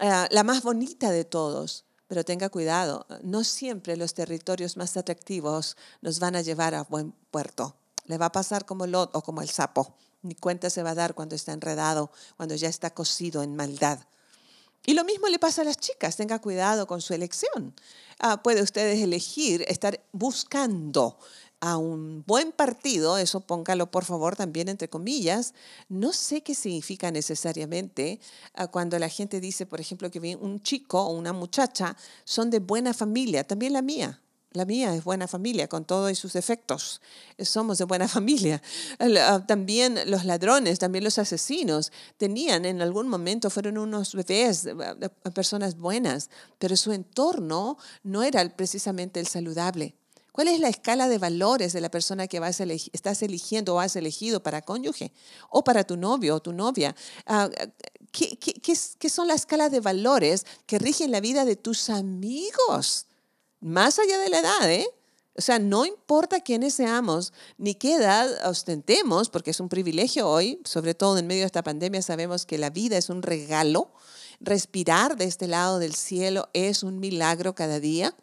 Eh, 0.00 0.26
la 0.30 0.44
más 0.44 0.62
bonita 0.62 1.10
de 1.10 1.24
todos. 1.24 1.85
Pero 2.08 2.24
tenga 2.24 2.48
cuidado, 2.48 3.06
no 3.22 3.42
siempre 3.42 3.96
los 3.96 4.14
territorios 4.14 4.76
más 4.76 4.96
atractivos 4.96 5.76
nos 6.00 6.20
van 6.20 6.36
a 6.36 6.42
llevar 6.42 6.74
a 6.74 6.84
buen 6.84 7.12
puerto. 7.30 7.76
Le 8.04 8.18
va 8.18 8.26
a 8.26 8.32
pasar 8.32 8.64
como 8.64 8.86
Lot 8.86 9.14
o 9.14 9.22
como 9.22 9.42
el 9.42 9.48
sapo. 9.48 9.96
Ni 10.22 10.34
cuenta 10.34 10.70
se 10.70 10.82
va 10.82 10.90
a 10.90 10.94
dar 10.94 11.14
cuando 11.14 11.34
está 11.34 11.52
enredado, 11.52 12.10
cuando 12.36 12.54
ya 12.54 12.68
está 12.68 12.90
cocido 12.90 13.42
en 13.42 13.56
maldad. 13.56 13.98
Y 14.88 14.94
lo 14.94 15.04
mismo 15.04 15.26
le 15.26 15.40
pasa 15.40 15.62
a 15.62 15.64
las 15.64 15.78
chicas, 15.78 16.16
tenga 16.16 16.40
cuidado 16.40 16.86
con 16.86 17.00
su 17.00 17.12
elección. 17.12 17.74
Ah, 18.20 18.42
puede 18.42 18.62
ustedes 18.62 19.00
elegir 19.00 19.64
estar 19.66 20.00
buscando 20.12 21.18
a 21.60 21.78
un 21.78 22.24
buen 22.26 22.52
partido, 22.52 23.18
eso 23.18 23.40
póngalo 23.40 23.90
por 23.90 24.04
favor 24.04 24.36
también 24.36 24.68
entre 24.68 24.88
comillas, 24.88 25.54
no 25.88 26.12
sé 26.12 26.42
qué 26.42 26.54
significa 26.54 27.10
necesariamente 27.10 28.20
ah, 28.54 28.66
cuando 28.66 28.98
la 28.98 29.08
gente 29.08 29.40
dice, 29.40 29.66
por 29.66 29.80
ejemplo, 29.80 30.10
que 30.10 30.36
un 30.36 30.62
chico 30.62 31.02
o 31.02 31.12
una 31.12 31.32
muchacha 31.32 31.96
son 32.24 32.50
de 32.50 32.58
buena 32.58 32.92
familia, 32.94 33.44
también 33.44 33.72
la 33.72 33.82
mía. 33.82 34.20
La 34.56 34.64
mía 34.64 34.94
es 34.94 35.04
buena 35.04 35.28
familia, 35.28 35.68
con 35.68 35.84
todos 35.84 36.18
sus 36.18 36.34
efectos. 36.34 37.02
Somos 37.38 37.76
de 37.76 37.84
buena 37.84 38.08
familia. 38.16 38.62
Ah, 38.98 39.44
también 39.46 39.98
los 40.06 40.24
ladrones, 40.24 40.78
también 40.78 41.04
los 41.04 41.18
asesinos, 41.18 41.92
tenían 42.16 42.64
en 42.64 42.80
algún 42.80 43.06
momento, 43.06 43.50
fueron 43.50 43.76
unos 43.76 44.14
bebés, 44.14 44.66
personas 45.34 45.76
buenas, 45.76 46.30
pero 46.58 46.74
su 46.76 46.92
entorno 46.92 47.76
no 48.02 48.22
era 48.22 48.48
precisamente 48.56 49.20
el 49.20 49.26
saludable. 49.26 49.94
¿Cuál 50.36 50.48
es 50.48 50.60
la 50.60 50.68
escala 50.68 51.08
de 51.08 51.16
valores 51.16 51.72
de 51.72 51.80
la 51.80 51.90
persona 51.90 52.28
que 52.28 52.40
vas 52.40 52.60
estás 52.60 53.22
eligiendo 53.22 53.74
o 53.74 53.80
has 53.80 53.96
elegido 53.96 54.42
para 54.42 54.60
cónyuge 54.60 55.14
o 55.48 55.64
para 55.64 55.82
tu 55.82 55.96
novio 55.96 56.34
o 56.34 56.42
tu 56.42 56.52
novia? 56.52 56.94
Ah, 57.24 57.48
¿qué, 58.12 58.36
qué 58.36 59.08
son 59.08 59.28
las 59.28 59.40
escalas 59.40 59.72
de 59.72 59.80
valores 59.80 60.44
que 60.66 60.78
rigen 60.78 61.10
la 61.10 61.20
vida 61.20 61.46
de 61.46 61.56
tus 61.56 61.88
amigos? 61.88 63.06
Más 63.60 63.98
allá 63.98 64.18
de 64.18 64.28
la 64.28 64.40
edad, 64.40 64.70
¿eh? 64.70 64.86
O 65.38 65.40
sea, 65.40 65.58
no 65.58 65.86
importa 65.86 66.40
quiénes 66.40 66.74
seamos 66.74 67.32
ni 67.56 67.74
qué 67.74 67.94
edad 67.94 68.28
ostentemos, 68.46 69.30
porque 69.30 69.52
es 69.52 69.60
un 69.60 69.70
privilegio 69.70 70.28
hoy, 70.28 70.60
sobre 70.66 70.92
todo 70.92 71.16
en 71.16 71.26
medio 71.26 71.44
de 71.44 71.46
esta 71.46 71.64
pandemia, 71.64 72.02
sabemos 72.02 72.44
que 72.44 72.58
la 72.58 72.68
vida 72.68 72.98
es 72.98 73.08
un 73.08 73.22
regalo. 73.22 73.90
Respirar 74.40 75.16
de 75.16 75.24
este 75.24 75.48
lado 75.48 75.78
del 75.78 75.94
cielo 75.94 76.50
es 76.52 76.82
un 76.82 77.00
milagro 77.00 77.54
cada 77.54 77.80
día. 77.80 78.14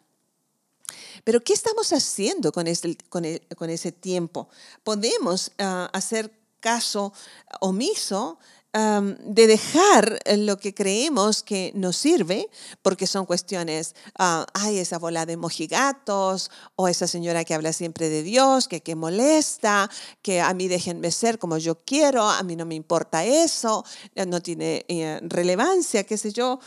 Pero 1.24 1.42
¿qué 1.42 1.52
estamos 1.52 1.92
haciendo 1.92 2.52
con, 2.52 2.66
este, 2.66 2.96
con, 3.08 3.24
e, 3.24 3.40
ese 3.68 3.92
tiempo? 3.92 4.48
Podemos 4.82 5.52
ah, 5.58 5.90
hacer 5.92 6.30
caso 6.60 7.12
omiso 7.60 8.38
de 8.74 9.46
dejar 9.46 10.18
lo 10.36 10.58
que 10.58 10.74
creemos 10.74 11.44
que 11.44 11.70
nos 11.76 11.96
sirve, 11.96 12.50
porque 12.82 13.06
son 13.06 13.24
cuestiones, 13.24 13.94
uh, 14.18 14.44
ay, 14.52 14.78
esa 14.78 14.98
bola 14.98 15.26
de 15.26 15.36
mojigatos, 15.36 16.50
o 16.74 16.88
esa 16.88 17.06
señora 17.06 17.44
que 17.44 17.54
habla 17.54 17.72
siempre 17.72 18.08
de 18.08 18.24
Dios, 18.24 18.66
que, 18.66 18.80
que 18.80 18.96
molesta, 18.96 19.88
que 20.22 20.40
a 20.40 20.52
mí 20.54 20.66
déjenme 20.66 21.12
ser 21.12 21.38
como 21.38 21.56
yo 21.58 21.76
quiero, 21.84 22.28
a 22.28 22.42
mí 22.42 22.56
no 22.56 22.66
me 22.66 22.74
importa 22.74 23.24
eso, 23.24 23.84
no 24.26 24.40
tiene 24.40 24.84
eh, 24.88 25.20
relevancia, 25.22 26.02
qué 26.02 26.18
sé 26.18 26.32
yo. 26.32 26.58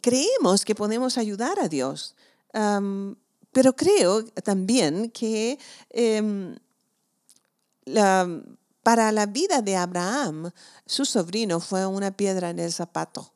Creemos 0.00 0.64
que 0.64 0.74
podemos 0.74 1.18
ayudar 1.18 1.60
a 1.60 1.68
Dios. 1.68 2.14
Pero 3.52 3.74
creo 3.74 4.24
también 4.44 5.10
que 5.10 5.58
em, 5.90 6.56
para 8.82 9.12
la 9.12 9.26
vida 9.26 9.62
de 9.62 9.76
Abraham, 9.76 10.50
su 10.86 11.04
sobrino 11.04 11.60
fue 11.60 11.86
una 11.86 12.16
piedra 12.16 12.50
en 12.50 12.58
el 12.58 12.72
zapato. 12.72 13.32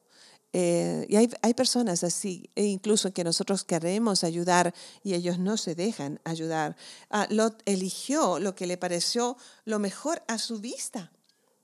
Eh, 0.56 1.04
y 1.08 1.16
hay, 1.16 1.28
hay, 1.42 1.52
personas 1.52 2.04
así, 2.04 2.48
e 2.54 2.64
incluso 2.64 3.12
que 3.12 3.24
nosotros 3.24 3.64
queremos 3.64 4.22
ayudar 4.22 4.72
y 5.02 5.14
ellos 5.14 5.36
no 5.40 5.56
se 5.56 5.74
dejan 5.74 6.20
ayudar. 6.22 6.76
Ah, 7.10 7.26
Lot 7.28 7.60
eligió 7.64 8.38
lo 8.38 8.54
que 8.54 8.68
le 8.68 8.76
pareció 8.76 9.36
lo 9.64 9.80
mejor 9.80 10.22
a 10.28 10.38
su 10.38 10.60
vista. 10.60 11.10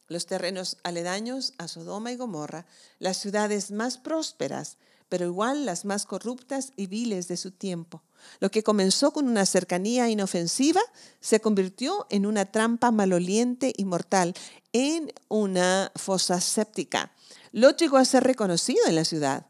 Los 0.09 0.27
terrenos 0.27 0.77
aledaños 0.83 1.53
a 1.59 1.69
Sodoma 1.69 2.11
y 2.11 2.17
Gomorra, 2.17 2.67
las 2.99 3.19
ciudades 3.19 3.71
más 3.71 3.97
prósperas, 3.97 4.77
pero 5.11 5.27
igual 5.27 5.67
las 5.67 5.85
más 5.85 6.07
corruptas 6.07 6.73
y 6.77 6.87
viles 6.87 7.29
de 7.29 7.37
su 7.37 7.51
tiempo. 7.51 8.03
Lo 8.39 8.51
que 8.51 8.63
comenzó 8.63 9.11
con 9.11 9.29
una 9.29 9.45
cercanía 9.45 10.09
inofensiva 10.09 10.81
se 11.21 11.41
convirtió 11.41 12.07
en 12.11 12.25
una 12.25 12.47
trampa 12.47 12.91
maloliente 12.93 13.73
y 13.77 13.85
mortal, 13.85 14.35
en 14.73 15.13
una 15.29 15.91
fosa 15.97 16.41
séptica. 16.41 17.13
Lot 17.53 17.79
llegó 17.79 17.97
a 17.97 18.05
ser 18.05 18.23
reconocido 18.23 18.87
en 18.87 18.95
la 18.95 19.05
ciudad. 19.05 19.47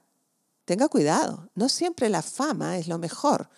Tenga 0.64 0.88
cuidado, 0.88 1.50
no 1.54 1.68
siempre 1.68 2.08
la 2.08 2.22
fama 2.22 2.78
es 2.78 2.88
lo 2.88 2.98
mejor. 2.98 3.50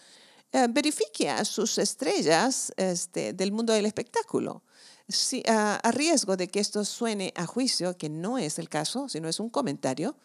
Eh, 0.51 0.67
verifique 0.69 1.31
a 1.31 1.45
sus 1.45 1.79
estrellas 1.79 2.73
este, 2.77 3.33
del 3.33 3.53
mundo 3.53 3.73
del 3.73 3.87
espectáculo. 3.87 4.65
a 5.47 5.91
riesgo 5.93 6.37
de 6.37 6.49
que 6.49 6.59
esto 6.59 6.85
suene 6.85 7.33
a 7.37 7.47
juicio, 7.47 7.97
que 7.97 8.09
no 8.09 8.39
es 8.39 8.59
el 8.59 8.69
caso, 8.69 9.09
sino 9.09 9.29
es 9.29 9.39
un 9.39 9.51
comentario, 9.51 10.17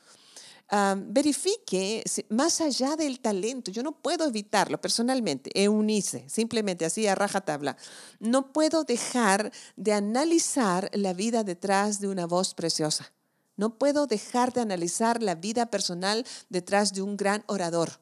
verifique 0.70 2.04
más 2.30 2.62
allá 2.62 2.96
del 2.96 3.20
talento. 3.20 3.72
Yo 3.72 3.84
no 3.84 3.94
puedo 3.94 4.26
evitarlo 4.26 4.80
personalmente, 4.80 5.50
Eunice, 5.54 6.26
simplemente 6.28 6.86
así 6.86 7.08
a 7.08 7.16
rajatabla. 7.16 7.78
No 8.20 8.52
puedo 8.52 8.84
dejar 8.84 9.52
de 9.76 9.94
analizar 9.94 10.90
la 10.94 11.14
vida 11.14 11.44
detrás 11.44 12.00
de 12.00 12.08
una 12.08 12.26
voz 12.26 12.54
preciosa. 12.54 13.12
No 13.56 13.78
puedo 13.78 14.06
dejar 14.08 14.54
de 14.54 14.62
analizar 14.62 15.24
la 15.24 15.36
vida 15.36 15.68
personal 15.68 16.26
detrás 16.50 16.94
de 16.94 17.02
un 17.02 17.18
gran 17.18 17.44
orador. 17.48 18.00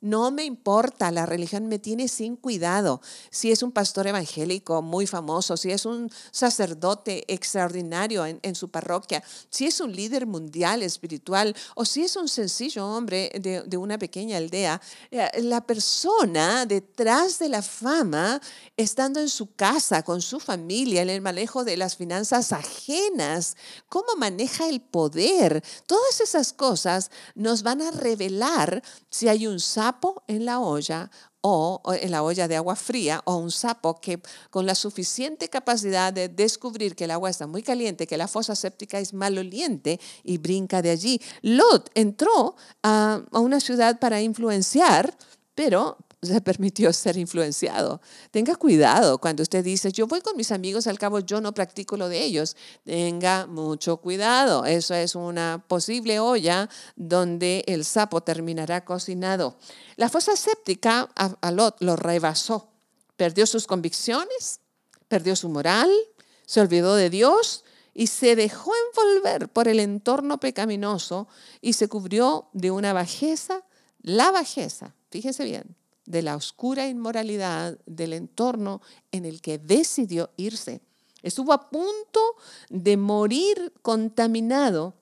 No 0.00 0.30
me 0.30 0.44
importa, 0.44 1.10
la 1.10 1.26
religión 1.26 1.66
me 1.66 1.80
tiene 1.80 2.06
sin 2.06 2.36
cuidado. 2.36 3.00
Si 3.30 3.50
es 3.50 3.64
un 3.64 3.72
pastor 3.72 4.06
evangélico 4.06 4.80
muy 4.80 5.08
famoso, 5.08 5.56
si 5.56 5.72
es 5.72 5.84
un 5.84 6.08
sacerdote 6.30 7.24
extraordinario 7.26 8.24
en, 8.24 8.54
su 8.54 8.68
parroquia, 8.68 9.24
si 9.50 9.66
es 9.66 9.80
un 9.80 9.90
líder 9.90 10.26
mundial 10.26 10.84
espiritual 10.84 11.54
o 11.74 11.84
si 11.84 12.04
es 12.04 12.14
un 12.14 12.28
sencillo 12.28 12.86
hombre 12.86 13.32
de, 13.40 13.76
una 13.76 13.98
pequeña 13.98 14.36
aldea, 14.36 14.80
eh, 15.10 15.42
la 15.42 15.66
persona 15.66 16.64
detrás 16.64 17.40
de 17.40 17.48
la 17.48 17.62
fama, 17.62 18.40
estando 18.76 19.18
en 19.18 19.28
su 19.28 19.54
casa, 19.54 20.04
con 20.04 20.22
su 20.22 20.38
familia, 20.38 21.02
en 21.02 21.10
el 21.10 21.20
manejo 21.20 21.64
de 21.64 21.76
las 21.76 21.96
finanzas 21.96 22.52
ajenas, 22.52 23.56
cómo 23.88 24.14
maneja 24.16 24.68
el 24.68 24.80
poder, 24.80 25.64
todas 25.86 26.20
esas 26.20 26.52
cosas 26.52 27.10
nos 27.34 27.64
van 27.64 27.82
a 27.82 27.90
revelar 27.90 28.80
si 29.10 29.26
hay 29.28 29.48
un 29.48 29.58
sapo 29.88 30.22
en 30.26 30.44
la 30.44 30.60
olla 30.60 31.10
o 31.40 31.80
en 32.02 32.10
la 32.10 32.22
olla 32.22 32.46
de 32.46 32.56
agua 32.56 32.76
fría 32.76 33.22
o 33.24 33.36
un 33.36 33.50
sapo 33.50 34.00
que 34.00 34.20
con 34.50 34.66
la 34.66 34.74
suficiente 34.74 35.48
capacidad 35.48 36.12
de 36.12 36.28
descubrir 36.28 36.94
que 36.94 37.04
el 37.04 37.10
agua 37.10 37.30
está 37.30 37.46
muy 37.46 37.62
caliente, 37.62 38.06
que 38.06 38.18
la 38.18 38.28
fosa 38.28 38.54
séptica 38.54 38.98
es 38.98 39.14
maloliente 39.14 39.98
y 40.24 40.36
brinca 40.36 40.82
de 40.82 40.90
allí. 40.90 41.20
Lot 41.40 41.90
entró 41.94 42.54
a, 42.82 43.22
a 43.32 43.38
una 43.40 43.60
ciudad 43.60 43.98
para 43.98 44.20
influenciar, 44.20 45.16
pero 45.54 45.96
se 46.22 46.40
permitió 46.40 46.92
ser 46.92 47.16
influenciado. 47.16 48.00
Tenga 48.30 48.56
cuidado 48.56 49.18
cuando 49.18 49.42
usted 49.42 49.64
dice, 49.64 49.92
yo 49.92 50.06
voy 50.06 50.20
con 50.20 50.36
mis 50.36 50.50
amigos, 50.50 50.86
al 50.86 50.98
cabo 50.98 51.20
yo 51.20 51.40
no 51.40 51.52
practico 51.52 51.96
lo 51.96 52.08
de 52.08 52.24
ellos. 52.24 52.56
Tenga 52.84 53.46
mucho 53.46 53.98
cuidado. 53.98 54.64
Eso 54.64 54.94
es 54.94 55.14
una 55.14 55.64
posible 55.68 56.18
olla 56.18 56.68
donde 56.96 57.64
el 57.66 57.84
sapo 57.84 58.22
terminará 58.22 58.84
cocinado. 58.84 59.56
La 59.96 60.08
fosa 60.08 60.34
séptica 60.36 61.08
a 61.14 61.50
Lot 61.52 61.76
lo 61.80 61.96
rebasó. 61.96 62.68
Perdió 63.16 63.46
sus 63.46 63.66
convicciones, 63.66 64.60
perdió 65.08 65.36
su 65.36 65.48
moral, 65.48 65.90
se 66.46 66.60
olvidó 66.60 66.94
de 66.94 67.10
Dios 67.10 67.64
y 67.94 68.06
se 68.06 68.36
dejó 68.36 68.72
envolver 68.88 69.48
por 69.48 69.66
el 69.66 69.80
entorno 69.80 70.38
pecaminoso 70.38 71.26
y 71.60 71.72
se 71.72 71.88
cubrió 71.88 72.48
de 72.52 72.70
una 72.70 72.92
bajeza, 72.92 73.64
la 74.02 74.30
bajeza, 74.30 74.94
fíjese 75.10 75.44
bien, 75.44 75.77
de 76.08 76.22
la 76.22 76.36
oscura 76.36 76.88
inmoralidad 76.88 77.78
del 77.84 78.14
entorno 78.14 78.80
en 79.12 79.26
el 79.26 79.42
que 79.42 79.58
decidió 79.58 80.30
irse. 80.36 80.80
Estuvo 81.22 81.52
a 81.52 81.68
punto 81.68 82.20
de 82.70 82.96
morir 82.96 83.74
contaminado. 83.82 84.94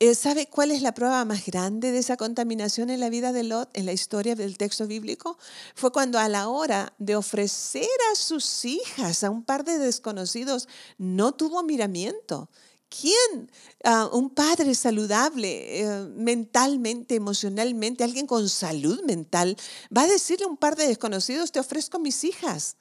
Eh, 0.00 0.14
¿Sabe 0.14 0.46
cuál 0.46 0.70
es 0.70 0.80
la 0.80 0.94
prueba 0.94 1.24
más 1.26 1.44
grande 1.44 1.92
de 1.92 1.98
esa 1.98 2.16
contaminación 2.16 2.88
en 2.88 3.00
la 3.00 3.10
vida 3.10 3.32
de 3.32 3.42
Lot, 3.42 3.68
en 3.76 3.84
la 3.84 3.92
historia 3.92 4.34
del 4.34 4.56
texto 4.56 4.86
bíblico? 4.86 5.36
Fue 5.74 5.92
cuando 5.92 6.18
a 6.18 6.28
la 6.28 6.48
hora 6.48 6.94
de 6.98 7.16
ofrecer 7.16 7.88
a 8.12 8.14
sus 8.14 8.64
hijas 8.64 9.22
a 9.22 9.30
un 9.30 9.42
par 9.42 9.64
de 9.64 9.78
desconocidos, 9.78 10.66
no 10.96 11.32
tuvo 11.32 11.62
miramiento. 11.62 12.48
¿Quién, 12.88 13.50
ah, 13.84 14.08
un 14.12 14.30
padre 14.30 14.74
saludable 14.74 15.80
eh, 15.80 16.04
mentalmente, 16.16 17.14
emocionalmente, 17.14 18.02
alguien 18.02 18.26
con 18.26 18.48
salud 18.48 19.02
mental, 19.04 19.56
va 19.94 20.02
a 20.02 20.06
decirle 20.06 20.46
a 20.46 20.48
un 20.48 20.56
par 20.56 20.74
de 20.76 20.88
desconocidos, 20.88 21.52
te 21.52 21.60
ofrezco 21.60 21.98
mis 21.98 22.24
hijas? 22.24 22.76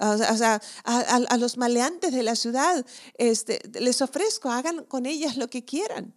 O 0.00 0.36
sea, 0.36 0.62
a, 0.84 1.36
los 1.38 1.56
maleantes 1.56 2.12
de 2.12 2.22
la 2.22 2.36
ciudad, 2.36 2.86
este, 3.14 3.60
les 3.80 4.00
ofrezco, 4.00 4.48
hagan 4.48 4.84
con 4.84 5.06
ellas 5.06 5.36
lo 5.36 5.50
que 5.50 5.64
quieran. 5.64 6.14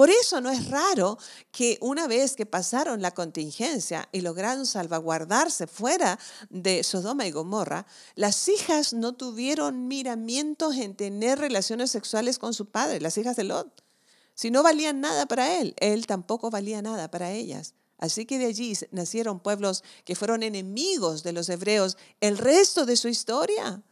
Por 0.00 0.08
eso 0.08 0.40
no 0.40 0.48
es 0.48 0.70
raro 0.70 1.18
que 1.52 1.76
una 1.82 2.06
vez 2.08 2.34
que 2.34 2.46
pasaron 2.46 3.02
la 3.02 3.10
contingencia 3.10 4.08
y 4.12 4.22
lograron 4.22 4.64
salvaguardarse 4.64 5.66
fuera 5.66 6.18
de 6.48 6.82
Sodoma 6.84 7.26
y 7.26 7.30
Gomorra, 7.32 7.86
las 8.14 8.48
hijas 8.48 8.94
no 8.94 9.12
tuvieron 9.12 9.88
miramientos 9.88 10.76
en 10.76 10.96
tener 10.96 11.38
relaciones 11.38 11.90
sexuales 11.90 12.38
con 12.38 12.54
su 12.54 12.70
padre, 12.70 12.98
las 13.02 13.18
hijas 13.18 13.36
de 13.36 13.44
Lot. 13.44 13.84
Si 14.32 14.50
no 14.50 14.62
valían 14.62 15.02
nada 15.02 15.26
para 15.26 15.60
él, 15.60 15.74
él 15.76 16.06
tampoco 16.06 16.48
valía 16.48 16.80
nada 16.80 17.10
para 17.10 17.32
ellas. 17.32 17.74
Así 17.98 18.24
que 18.24 18.38
de 18.38 18.46
allí 18.46 18.72
nacieron 18.92 19.38
pueblos 19.38 19.84
que 20.06 20.16
fueron 20.16 20.42
enemigos 20.42 21.22
de 21.24 21.34
los 21.34 21.50
hebreos 21.50 21.98
el 22.20 22.38
resto 22.38 22.86
de 22.86 22.96
su 22.96 23.08
historia. 23.08 23.82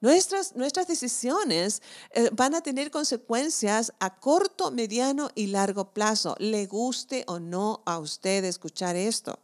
Nuestras, 0.00 0.56
nuestras 0.56 0.86
decisiones 0.86 1.82
eh, 2.12 2.30
van 2.32 2.54
a 2.54 2.62
tener 2.62 2.90
consecuencias 2.90 3.92
a 4.00 4.18
corto, 4.18 4.70
mediano 4.70 5.30
y 5.34 5.48
largo 5.48 5.92
plazo, 5.92 6.36
le 6.38 6.66
guste 6.66 7.24
o 7.26 7.38
no 7.38 7.82
a 7.84 7.98
usted 7.98 8.44
escuchar 8.44 8.96
esto. 8.96 9.38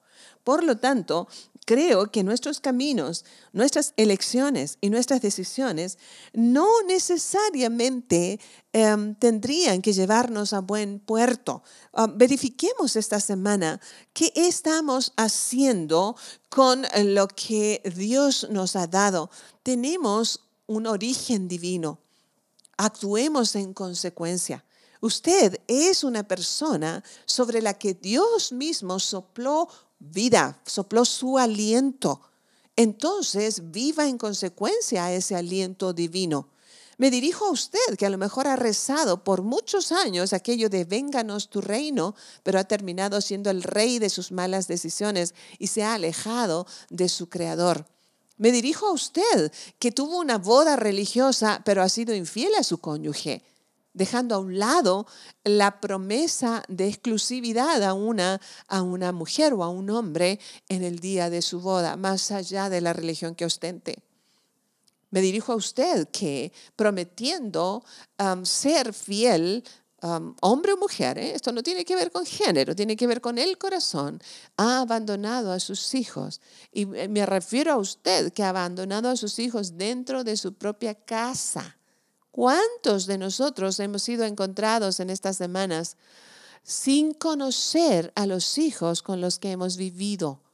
Por 0.45 0.65
lo 0.65 0.79
tanto, 0.79 1.29
creo 1.67 2.11
que 2.11 2.23
nuestros 2.23 2.61
caminos, 2.61 3.25
nuestras 3.53 3.93
elecciones 3.97 4.79
y 4.81 4.89
nuestras 4.91 5.21
decisiones 5.21 5.99
no 6.33 6.69
necesariamente 6.87 8.39
em, 8.73 9.15
tendrían 9.17 9.83
que 9.83 9.93
llevarnos 9.93 10.53
a 10.53 10.61
buen 10.61 11.01
puerto. 11.01 11.63
Ah, 11.93 12.07
verifiquemos 12.07 12.97
esta 12.97 13.21
semana 13.21 13.81
qué 14.13 14.33
estamos 14.37 15.13
haciendo 15.17 16.17
con 16.49 16.87
lo 17.05 17.27
que 17.27 17.83
Dios 17.95 18.47
nos 18.49 18.77
ha 18.77 18.87
dado. 18.87 19.29
Tenemos 19.65 20.46
un 20.67 20.87
origen 20.87 21.49
divino. 21.49 22.01
Actuemos 22.77 23.55
en 23.57 23.73
consecuencia. 23.73 24.65
Usted 25.01 25.61
es 25.67 26.05
una 26.05 26.27
persona 26.27 27.03
sobre 27.25 27.63
la 27.63 27.75
que 27.75 27.95
Dios 27.95 28.53
mismo 28.53 28.99
sopló 28.99 29.69
vida, 29.99 30.61
sopló 30.67 31.05
su 31.05 31.39
aliento. 31.39 32.21
Entonces, 32.77 33.71
viva 33.71 34.07
en 34.07 34.19
consecuencia 34.19 35.13
ese 35.13 35.37
aliento 35.37 35.93
divino. 35.93 36.49
Me 36.99 37.11
dirijo 37.11 37.47
a 37.47 37.51
usted, 37.51 37.97
que 37.99 38.07
a 38.07 38.11
lo 38.11 38.17
mejor 38.17 38.47
ha 38.47 38.57
rezado 38.57 39.23
por 39.23 39.43
muchos 39.43 39.93
años 39.93 40.33
aquello 40.33 40.71
de 40.71 40.85
vénganos 40.85 41.51
tu 41.51 41.61
reino, 41.61 42.15
pero 42.43 42.59
ha 42.59 42.65
terminado 42.65 43.21
siendo 43.21 43.51
el 43.51 43.63
rey 43.63 43.99
de 43.99 44.09
sus 44.09 44.33
malas 44.33 44.67
decisiones 44.67 45.35
y 45.59 45.67
se 45.67 45.85
ha 45.85 45.95
alejado 45.95 46.67
de 46.89 47.11
su 47.11 47.29
creador. 47.29 47.87
Me 48.39 48.53
dirijo 48.53 48.87
a 48.87 48.93
usted, 48.93 49.53
que 49.79 49.93
tuvo 49.93 50.19
una 50.19 50.39
boda 50.39 50.77
religiosa, 50.77 51.63
pero 51.65 51.83
ha 51.83 51.89
sido 51.89 52.15
infiel 52.15 52.55
a 52.55 52.63
su 52.63 52.79
cónyuge, 52.79 53.43
dejando 53.95 54.35
a 54.35 54.39
un 54.39 54.59
lado 54.59 55.07
la 55.43 55.81
promesa 55.81 56.63
de 56.69 56.87
exclusividad 56.87 57.83
a 57.83 57.95
una, 57.95 58.41
a 58.69 58.83
una 58.83 59.13
mujer 59.13 59.55
o 59.55 59.65
a 59.65 59.71
un 59.71 59.89
hombre 59.89 60.39
en 60.69 60.85
el 60.85 60.99
día 60.99 61.31
de 61.31 61.41
su 61.41 61.61
boda, 61.61 61.97
más 61.97 62.31
allá 62.31 62.69
de 62.69 62.83
la 62.83 62.93
religión 62.93 63.35
que 63.35 63.47
ostente. 63.47 64.03
Me 65.11 65.23
dirijo 65.23 65.53
a 65.53 65.57
usted 65.57 66.09
que 66.11 66.53
prometiendo 66.75 67.83
um, 68.19 68.45
ser 68.45 68.93
fiel 68.93 69.65
um, 70.07 70.35
hombre 70.41 70.73
o 70.73 70.77
mujer, 70.77 71.19
¿eh? 71.19 71.35
esto 71.35 71.53
no 71.53 71.63
tiene 71.63 71.85
que 71.85 71.97
ver 71.97 72.11
con 72.11 72.25
género, 72.25 72.75
tiene 72.75 72.97
que 72.97 73.07
ver 73.07 73.21
con 73.21 73.39
el 73.39 73.59
corazón, 73.59 74.21
ha 74.57 74.81
abandonado 74.81 75.53
a 75.53 75.61
sus 75.61 75.95
hijos. 75.95 76.41
Y 76.73 76.87
me 76.87 77.27
refiero 77.27 77.73
a 77.73 77.77
usted 77.77 78.33
que 78.33 78.43
ha 78.43 78.51
abandonado 78.51 79.09
a 79.09 79.17
sus 79.17 79.39
hijos 79.39 79.77
dentro 79.77 80.25
de 80.25 80.37
su 80.37 80.55
propia 80.55 80.95
casa. 80.95 81.77
¿Cuántos 82.31 83.07
de 83.07 83.19
nosotros 83.19 83.81
hemos 83.81 84.03
sido 84.03 84.25
encontrados 84.25 85.01
en 85.01 85.11
estas 85.11 85.37
semanas 85.37 85.97
sin 86.63 87.15
conocer 87.15 88.13
a 88.15 88.27
los 88.27 88.59
hijos 88.59 89.03
con 89.03 89.21
los 89.21 89.39
que 89.39 89.51
hemos 89.51 89.77
vivido? 89.77 90.46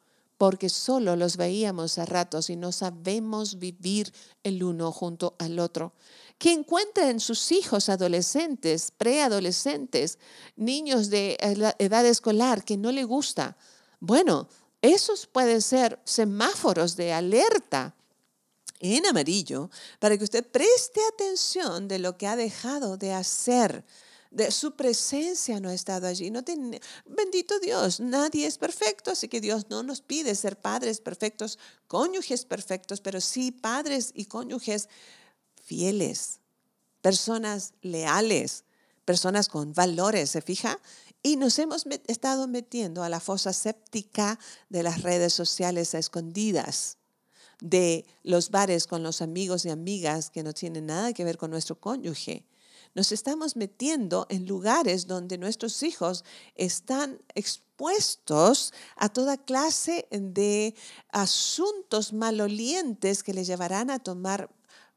Porque 0.42 0.68
solo 0.68 1.14
los 1.14 1.36
veíamos 1.36 1.98
a 1.98 2.04
ratos 2.04 2.50
y 2.50 2.56
no 2.56 2.72
sabemos 2.72 3.60
vivir 3.60 4.12
el 4.42 4.64
uno 4.64 4.90
junto 4.90 5.36
al 5.38 5.60
otro. 5.60 5.92
Que 6.36 6.50
encuentra 6.50 7.10
en 7.10 7.20
sus 7.20 7.52
hijos 7.52 7.88
adolescentes, 7.88 8.90
preadolescentes, 8.90 10.18
niños 10.56 11.10
de 11.10 11.36
edad 11.78 12.04
escolar 12.04 12.64
que 12.64 12.76
no 12.76 12.90
le 12.90 13.04
gusta. 13.04 13.56
Bueno, 14.00 14.48
esos 14.80 15.28
pueden 15.28 15.62
ser 15.62 16.00
semáforos 16.02 16.96
de 16.96 17.12
alerta 17.12 17.94
en 18.80 19.06
amarillo 19.06 19.70
para 20.00 20.18
que 20.18 20.24
usted 20.24 20.44
preste 20.44 21.00
atención 21.14 21.86
de 21.86 22.00
lo 22.00 22.18
que 22.18 22.26
ha 22.26 22.34
dejado 22.34 22.96
de 22.96 23.12
hacer 23.12 23.84
de 24.32 24.50
su 24.50 24.74
presencia 24.74 25.60
no 25.60 25.68
ha 25.68 25.74
estado 25.74 26.06
allí. 26.06 26.30
No 26.30 26.42
bendito 27.06 27.58
Dios, 27.60 28.00
nadie 28.00 28.46
es 28.46 28.58
perfecto, 28.58 29.10
así 29.10 29.28
que 29.28 29.40
Dios 29.40 29.66
no 29.68 29.82
nos 29.82 30.00
pide 30.00 30.34
ser 30.34 30.58
padres 30.58 31.00
perfectos, 31.00 31.58
cónyuges 31.86 32.44
perfectos, 32.46 33.00
pero 33.00 33.20
sí 33.20 33.52
padres 33.52 34.10
y 34.14 34.24
cónyuges 34.24 34.88
fieles, 35.62 36.40
personas 37.02 37.74
leales, 37.82 38.64
personas 39.04 39.48
con 39.48 39.74
valores, 39.74 40.30
¿se 40.30 40.40
fija? 40.40 40.78
Y 41.22 41.36
nos 41.36 41.58
hemos 41.58 41.86
estado 42.06 42.48
metiendo 42.48 43.04
a 43.04 43.08
la 43.08 43.20
fosa 43.20 43.52
séptica 43.52 44.38
de 44.70 44.82
las 44.82 45.02
redes 45.02 45.32
sociales 45.32 45.94
a 45.94 45.98
escondidas, 45.98 46.96
de 47.60 48.06
los 48.22 48.50
bares 48.50 48.86
con 48.86 49.02
los 49.02 49.22
amigos 49.22 49.66
y 49.66 49.70
amigas 49.70 50.30
que 50.30 50.42
no 50.42 50.52
tienen 50.52 50.86
nada 50.86 51.12
que 51.12 51.24
ver 51.24 51.36
con 51.38 51.50
nuestro 51.50 51.78
cónyuge 51.78 52.44
nos 52.94 53.12
estamos 53.12 53.56
metiendo 53.56 54.26
en 54.28 54.46
lugares 54.46 55.06
donde 55.06 55.38
nuestros 55.38 55.82
hijos 55.82 56.24
están 56.54 57.20
expuestos 57.34 58.72
a 58.96 59.08
toda 59.08 59.38
clase 59.38 60.06
de 60.10 60.74
asuntos 61.10 62.12
malolientes 62.12 63.22
que 63.22 63.34
les 63.34 63.46
llevarán 63.46 63.90
a 63.90 63.98
tomar 63.98 64.50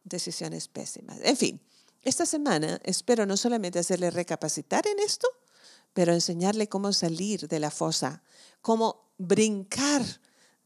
decisiones 0.04 0.68
pésimas. 0.68 1.20
En 1.24 1.38
fin, 1.38 1.62
esta 2.02 2.26
semana 2.26 2.80
espero 2.84 3.26
no 3.26 3.38
solamente 3.38 3.80
hacerle 3.80 4.12
recapacitar 4.12 4.86
en 4.88 5.00
esto, 5.00 5.28
pero 5.94 6.14
enseñarle 6.14 6.68
cómo 6.68 6.92
salir 6.94 7.48
de 7.48 7.60
la 7.60 7.72
fosa, 7.72 8.22
cómo 8.62 9.12
brincar 9.18 10.04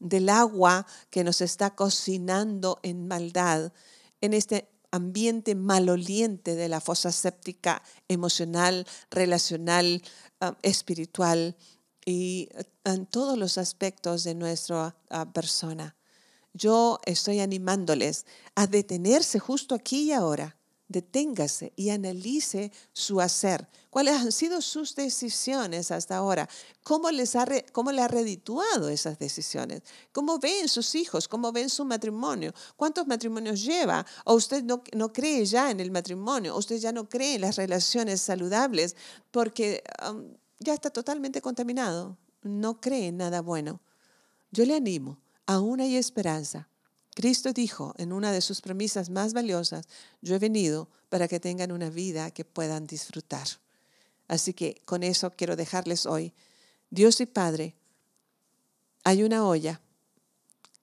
del 0.00 0.28
agua 0.28 0.86
que 1.10 1.22
nos 1.22 1.40
está 1.40 1.74
cocinando 1.76 2.80
en 2.82 3.06
maldad 3.06 3.72
en 4.20 4.34
este 4.34 4.68
ambiente 4.90 5.54
maloliente 5.54 6.54
de 6.54 6.68
la 6.68 6.80
fosa 6.80 7.12
séptica 7.12 7.82
emocional, 8.08 8.86
relacional, 9.10 10.02
ah, 10.40 10.56
espiritual 10.62 11.56
y 12.04 12.48
ah, 12.84 12.92
en 12.92 13.06
todos 13.06 13.38
los 13.38 13.58
aspectos 13.58 14.24
de 14.24 14.34
nuestra 14.34 14.96
ah, 15.08 15.32
persona. 15.32 15.96
Yo 16.52 16.98
estoy 17.04 17.40
animándoles 17.40 18.26
a 18.56 18.66
detenerse 18.66 19.38
justo 19.38 19.74
aquí 19.74 20.08
y 20.08 20.12
ahora 20.12 20.59
deténgase 20.90 21.72
y 21.76 21.90
analice 21.90 22.72
su 22.92 23.20
hacer. 23.20 23.68
¿Cuáles 23.90 24.14
han 24.14 24.32
sido 24.32 24.60
sus 24.60 24.94
decisiones 24.96 25.90
hasta 25.92 26.16
ahora? 26.16 26.48
¿Cómo, 26.82 27.10
les 27.12 27.36
ha, 27.36 27.46
cómo 27.72 27.92
le 27.92 28.02
ha 28.02 28.08
redituado 28.08 28.88
esas 28.88 29.18
decisiones? 29.18 29.82
¿Cómo 30.12 30.38
ven 30.38 30.68
sus 30.68 30.96
hijos? 30.96 31.28
¿Cómo 31.28 31.52
ven 31.52 31.70
su 31.70 31.84
matrimonio? 31.84 32.52
¿Cuántos 32.76 33.06
matrimonios 33.06 33.62
lleva? 33.62 34.04
¿O 34.24 34.34
usted 34.34 34.64
no, 34.64 34.82
no 34.92 35.12
cree 35.12 35.46
ya 35.46 35.70
en 35.70 35.78
el 35.78 35.92
matrimonio? 35.92 36.56
¿O 36.56 36.58
usted 36.58 36.78
ya 36.78 36.92
no 36.92 37.08
cree 37.08 37.36
en 37.36 37.42
las 37.42 37.56
relaciones 37.56 38.20
saludables 38.20 38.96
porque 39.30 39.84
um, 40.08 40.34
ya 40.58 40.74
está 40.74 40.90
totalmente 40.90 41.40
contaminado? 41.40 42.18
No 42.42 42.80
cree 42.80 43.08
en 43.08 43.18
nada 43.18 43.42
bueno. 43.42 43.80
Yo 44.50 44.64
le 44.64 44.74
animo, 44.74 45.20
aún 45.46 45.80
hay 45.80 45.94
esperanza. 45.94 46.69
Cristo 47.20 47.52
dijo 47.52 47.92
en 47.98 48.14
una 48.14 48.32
de 48.32 48.40
sus 48.40 48.62
premisas 48.62 49.10
más 49.10 49.34
valiosas, 49.34 49.86
yo 50.22 50.36
he 50.36 50.38
venido 50.38 50.88
para 51.10 51.28
que 51.28 51.38
tengan 51.38 51.70
una 51.70 51.90
vida 51.90 52.30
que 52.30 52.46
puedan 52.46 52.86
disfrutar. 52.86 53.46
Así 54.26 54.54
que 54.54 54.80
con 54.86 55.02
eso 55.02 55.30
quiero 55.32 55.54
dejarles 55.54 56.06
hoy. 56.06 56.32
Dios 56.88 57.20
y 57.20 57.26
Padre, 57.26 57.74
hay 59.04 59.22
una 59.22 59.46
olla 59.46 59.82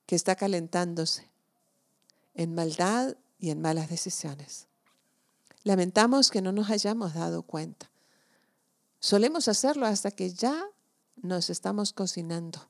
que 0.05 0.15
está 0.15 0.35
calentándose 0.35 1.27
en 2.35 2.53
maldad 2.53 3.17
y 3.39 3.49
en 3.49 3.59
malas 3.59 3.89
decisiones. 3.89 4.67
Lamentamos 5.63 6.29
que 6.29 6.43
no 6.43 6.51
nos 6.51 6.69
hayamos 6.69 7.15
dado 7.15 7.41
cuenta. 7.41 7.89
Solemos 8.99 9.47
hacerlo 9.47 9.87
hasta 9.87 10.11
que 10.11 10.31
ya 10.31 10.67
nos 11.15 11.49
estamos 11.49 11.93
cocinando. 11.93 12.69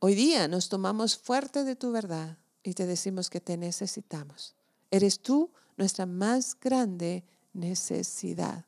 Hoy 0.00 0.16
día 0.16 0.48
nos 0.48 0.68
tomamos 0.68 1.16
fuerte 1.16 1.62
de 1.62 1.76
tu 1.76 1.92
verdad 1.92 2.38
y 2.66 2.74
te 2.74 2.84
decimos 2.84 3.30
que 3.30 3.40
te 3.40 3.56
necesitamos. 3.56 4.56
Eres 4.90 5.20
tú 5.20 5.52
nuestra 5.76 6.04
más 6.04 6.58
grande 6.58 7.24
necesidad. 7.52 8.64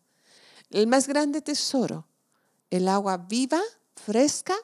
El 0.70 0.86
más 0.86 1.08
grande 1.08 1.42
tesoro, 1.42 2.06
el 2.70 2.86
agua 2.86 3.16
viva, 3.16 3.60
fresca, 3.96 4.54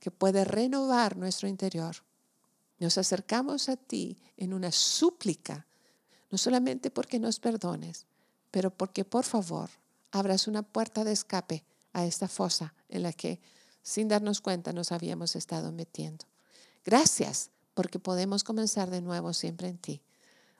que 0.00 0.10
puede 0.10 0.46
renovar 0.46 1.18
nuestro 1.18 1.46
interior. 1.46 1.96
Nos 2.78 2.96
acercamos 2.96 3.68
a 3.68 3.76
ti 3.76 4.18
en 4.38 4.54
una 4.54 4.72
súplica, 4.72 5.66
no 6.30 6.38
solamente 6.38 6.90
porque 6.90 7.18
nos 7.18 7.38
perdones, 7.38 8.06
pero 8.50 8.70
porque 8.70 9.04
por 9.04 9.24
favor 9.24 9.68
abras 10.10 10.48
una 10.48 10.62
puerta 10.62 11.04
de 11.04 11.12
escape 11.12 11.64
a 11.92 12.06
esta 12.06 12.28
fosa 12.28 12.72
en 12.88 13.02
la 13.02 13.12
que 13.12 13.40
sin 13.82 14.08
darnos 14.08 14.40
cuenta 14.40 14.72
nos 14.72 14.90
habíamos 14.90 15.36
estado 15.36 15.70
metiendo. 15.70 16.24
Gracias 16.82 17.50
porque 17.74 17.98
podemos 17.98 18.44
comenzar 18.44 18.90
de 18.90 19.00
nuevo 19.00 19.32
siempre 19.32 19.68
en 19.68 19.78
ti. 19.78 20.02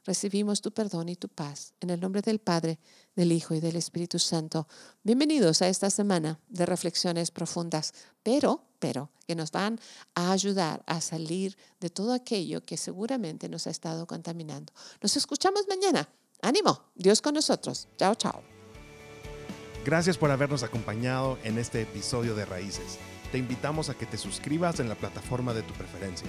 Recibimos 0.04 0.60
tu 0.60 0.72
perdón 0.72 1.08
y 1.08 1.16
tu 1.16 1.28
paz. 1.28 1.74
En 1.80 1.90
el 1.90 2.00
nombre 2.00 2.22
del 2.22 2.40
Padre, 2.40 2.80
del 3.14 3.30
Hijo 3.30 3.54
y 3.54 3.60
del 3.60 3.76
Espíritu 3.76 4.18
Santo. 4.18 4.66
Bienvenidos 5.04 5.62
a 5.62 5.68
esta 5.68 5.90
semana 5.90 6.40
de 6.48 6.66
reflexiones 6.66 7.30
profundas, 7.30 7.94
pero, 8.24 8.64
pero, 8.80 9.10
que 9.28 9.36
nos 9.36 9.52
van 9.52 9.78
a 10.16 10.32
ayudar 10.32 10.82
a 10.86 11.00
salir 11.00 11.56
de 11.78 11.88
todo 11.88 12.14
aquello 12.14 12.64
que 12.64 12.76
seguramente 12.76 13.48
nos 13.48 13.68
ha 13.68 13.70
estado 13.70 14.08
contaminando. 14.08 14.72
Nos 15.00 15.16
escuchamos 15.16 15.68
mañana. 15.68 16.08
Ánimo, 16.40 16.90
Dios 16.96 17.22
con 17.22 17.34
nosotros. 17.34 17.86
Chao, 17.96 18.16
chao. 18.16 18.42
Gracias 19.84 20.18
por 20.18 20.32
habernos 20.32 20.64
acompañado 20.64 21.38
en 21.44 21.58
este 21.58 21.82
episodio 21.82 22.34
de 22.34 22.44
Raíces. 22.44 22.98
Te 23.30 23.38
invitamos 23.38 23.88
a 23.88 23.94
que 23.94 24.06
te 24.06 24.18
suscribas 24.18 24.80
en 24.80 24.88
la 24.88 24.96
plataforma 24.96 25.54
de 25.54 25.62
tu 25.62 25.74
preferencia 25.74 26.28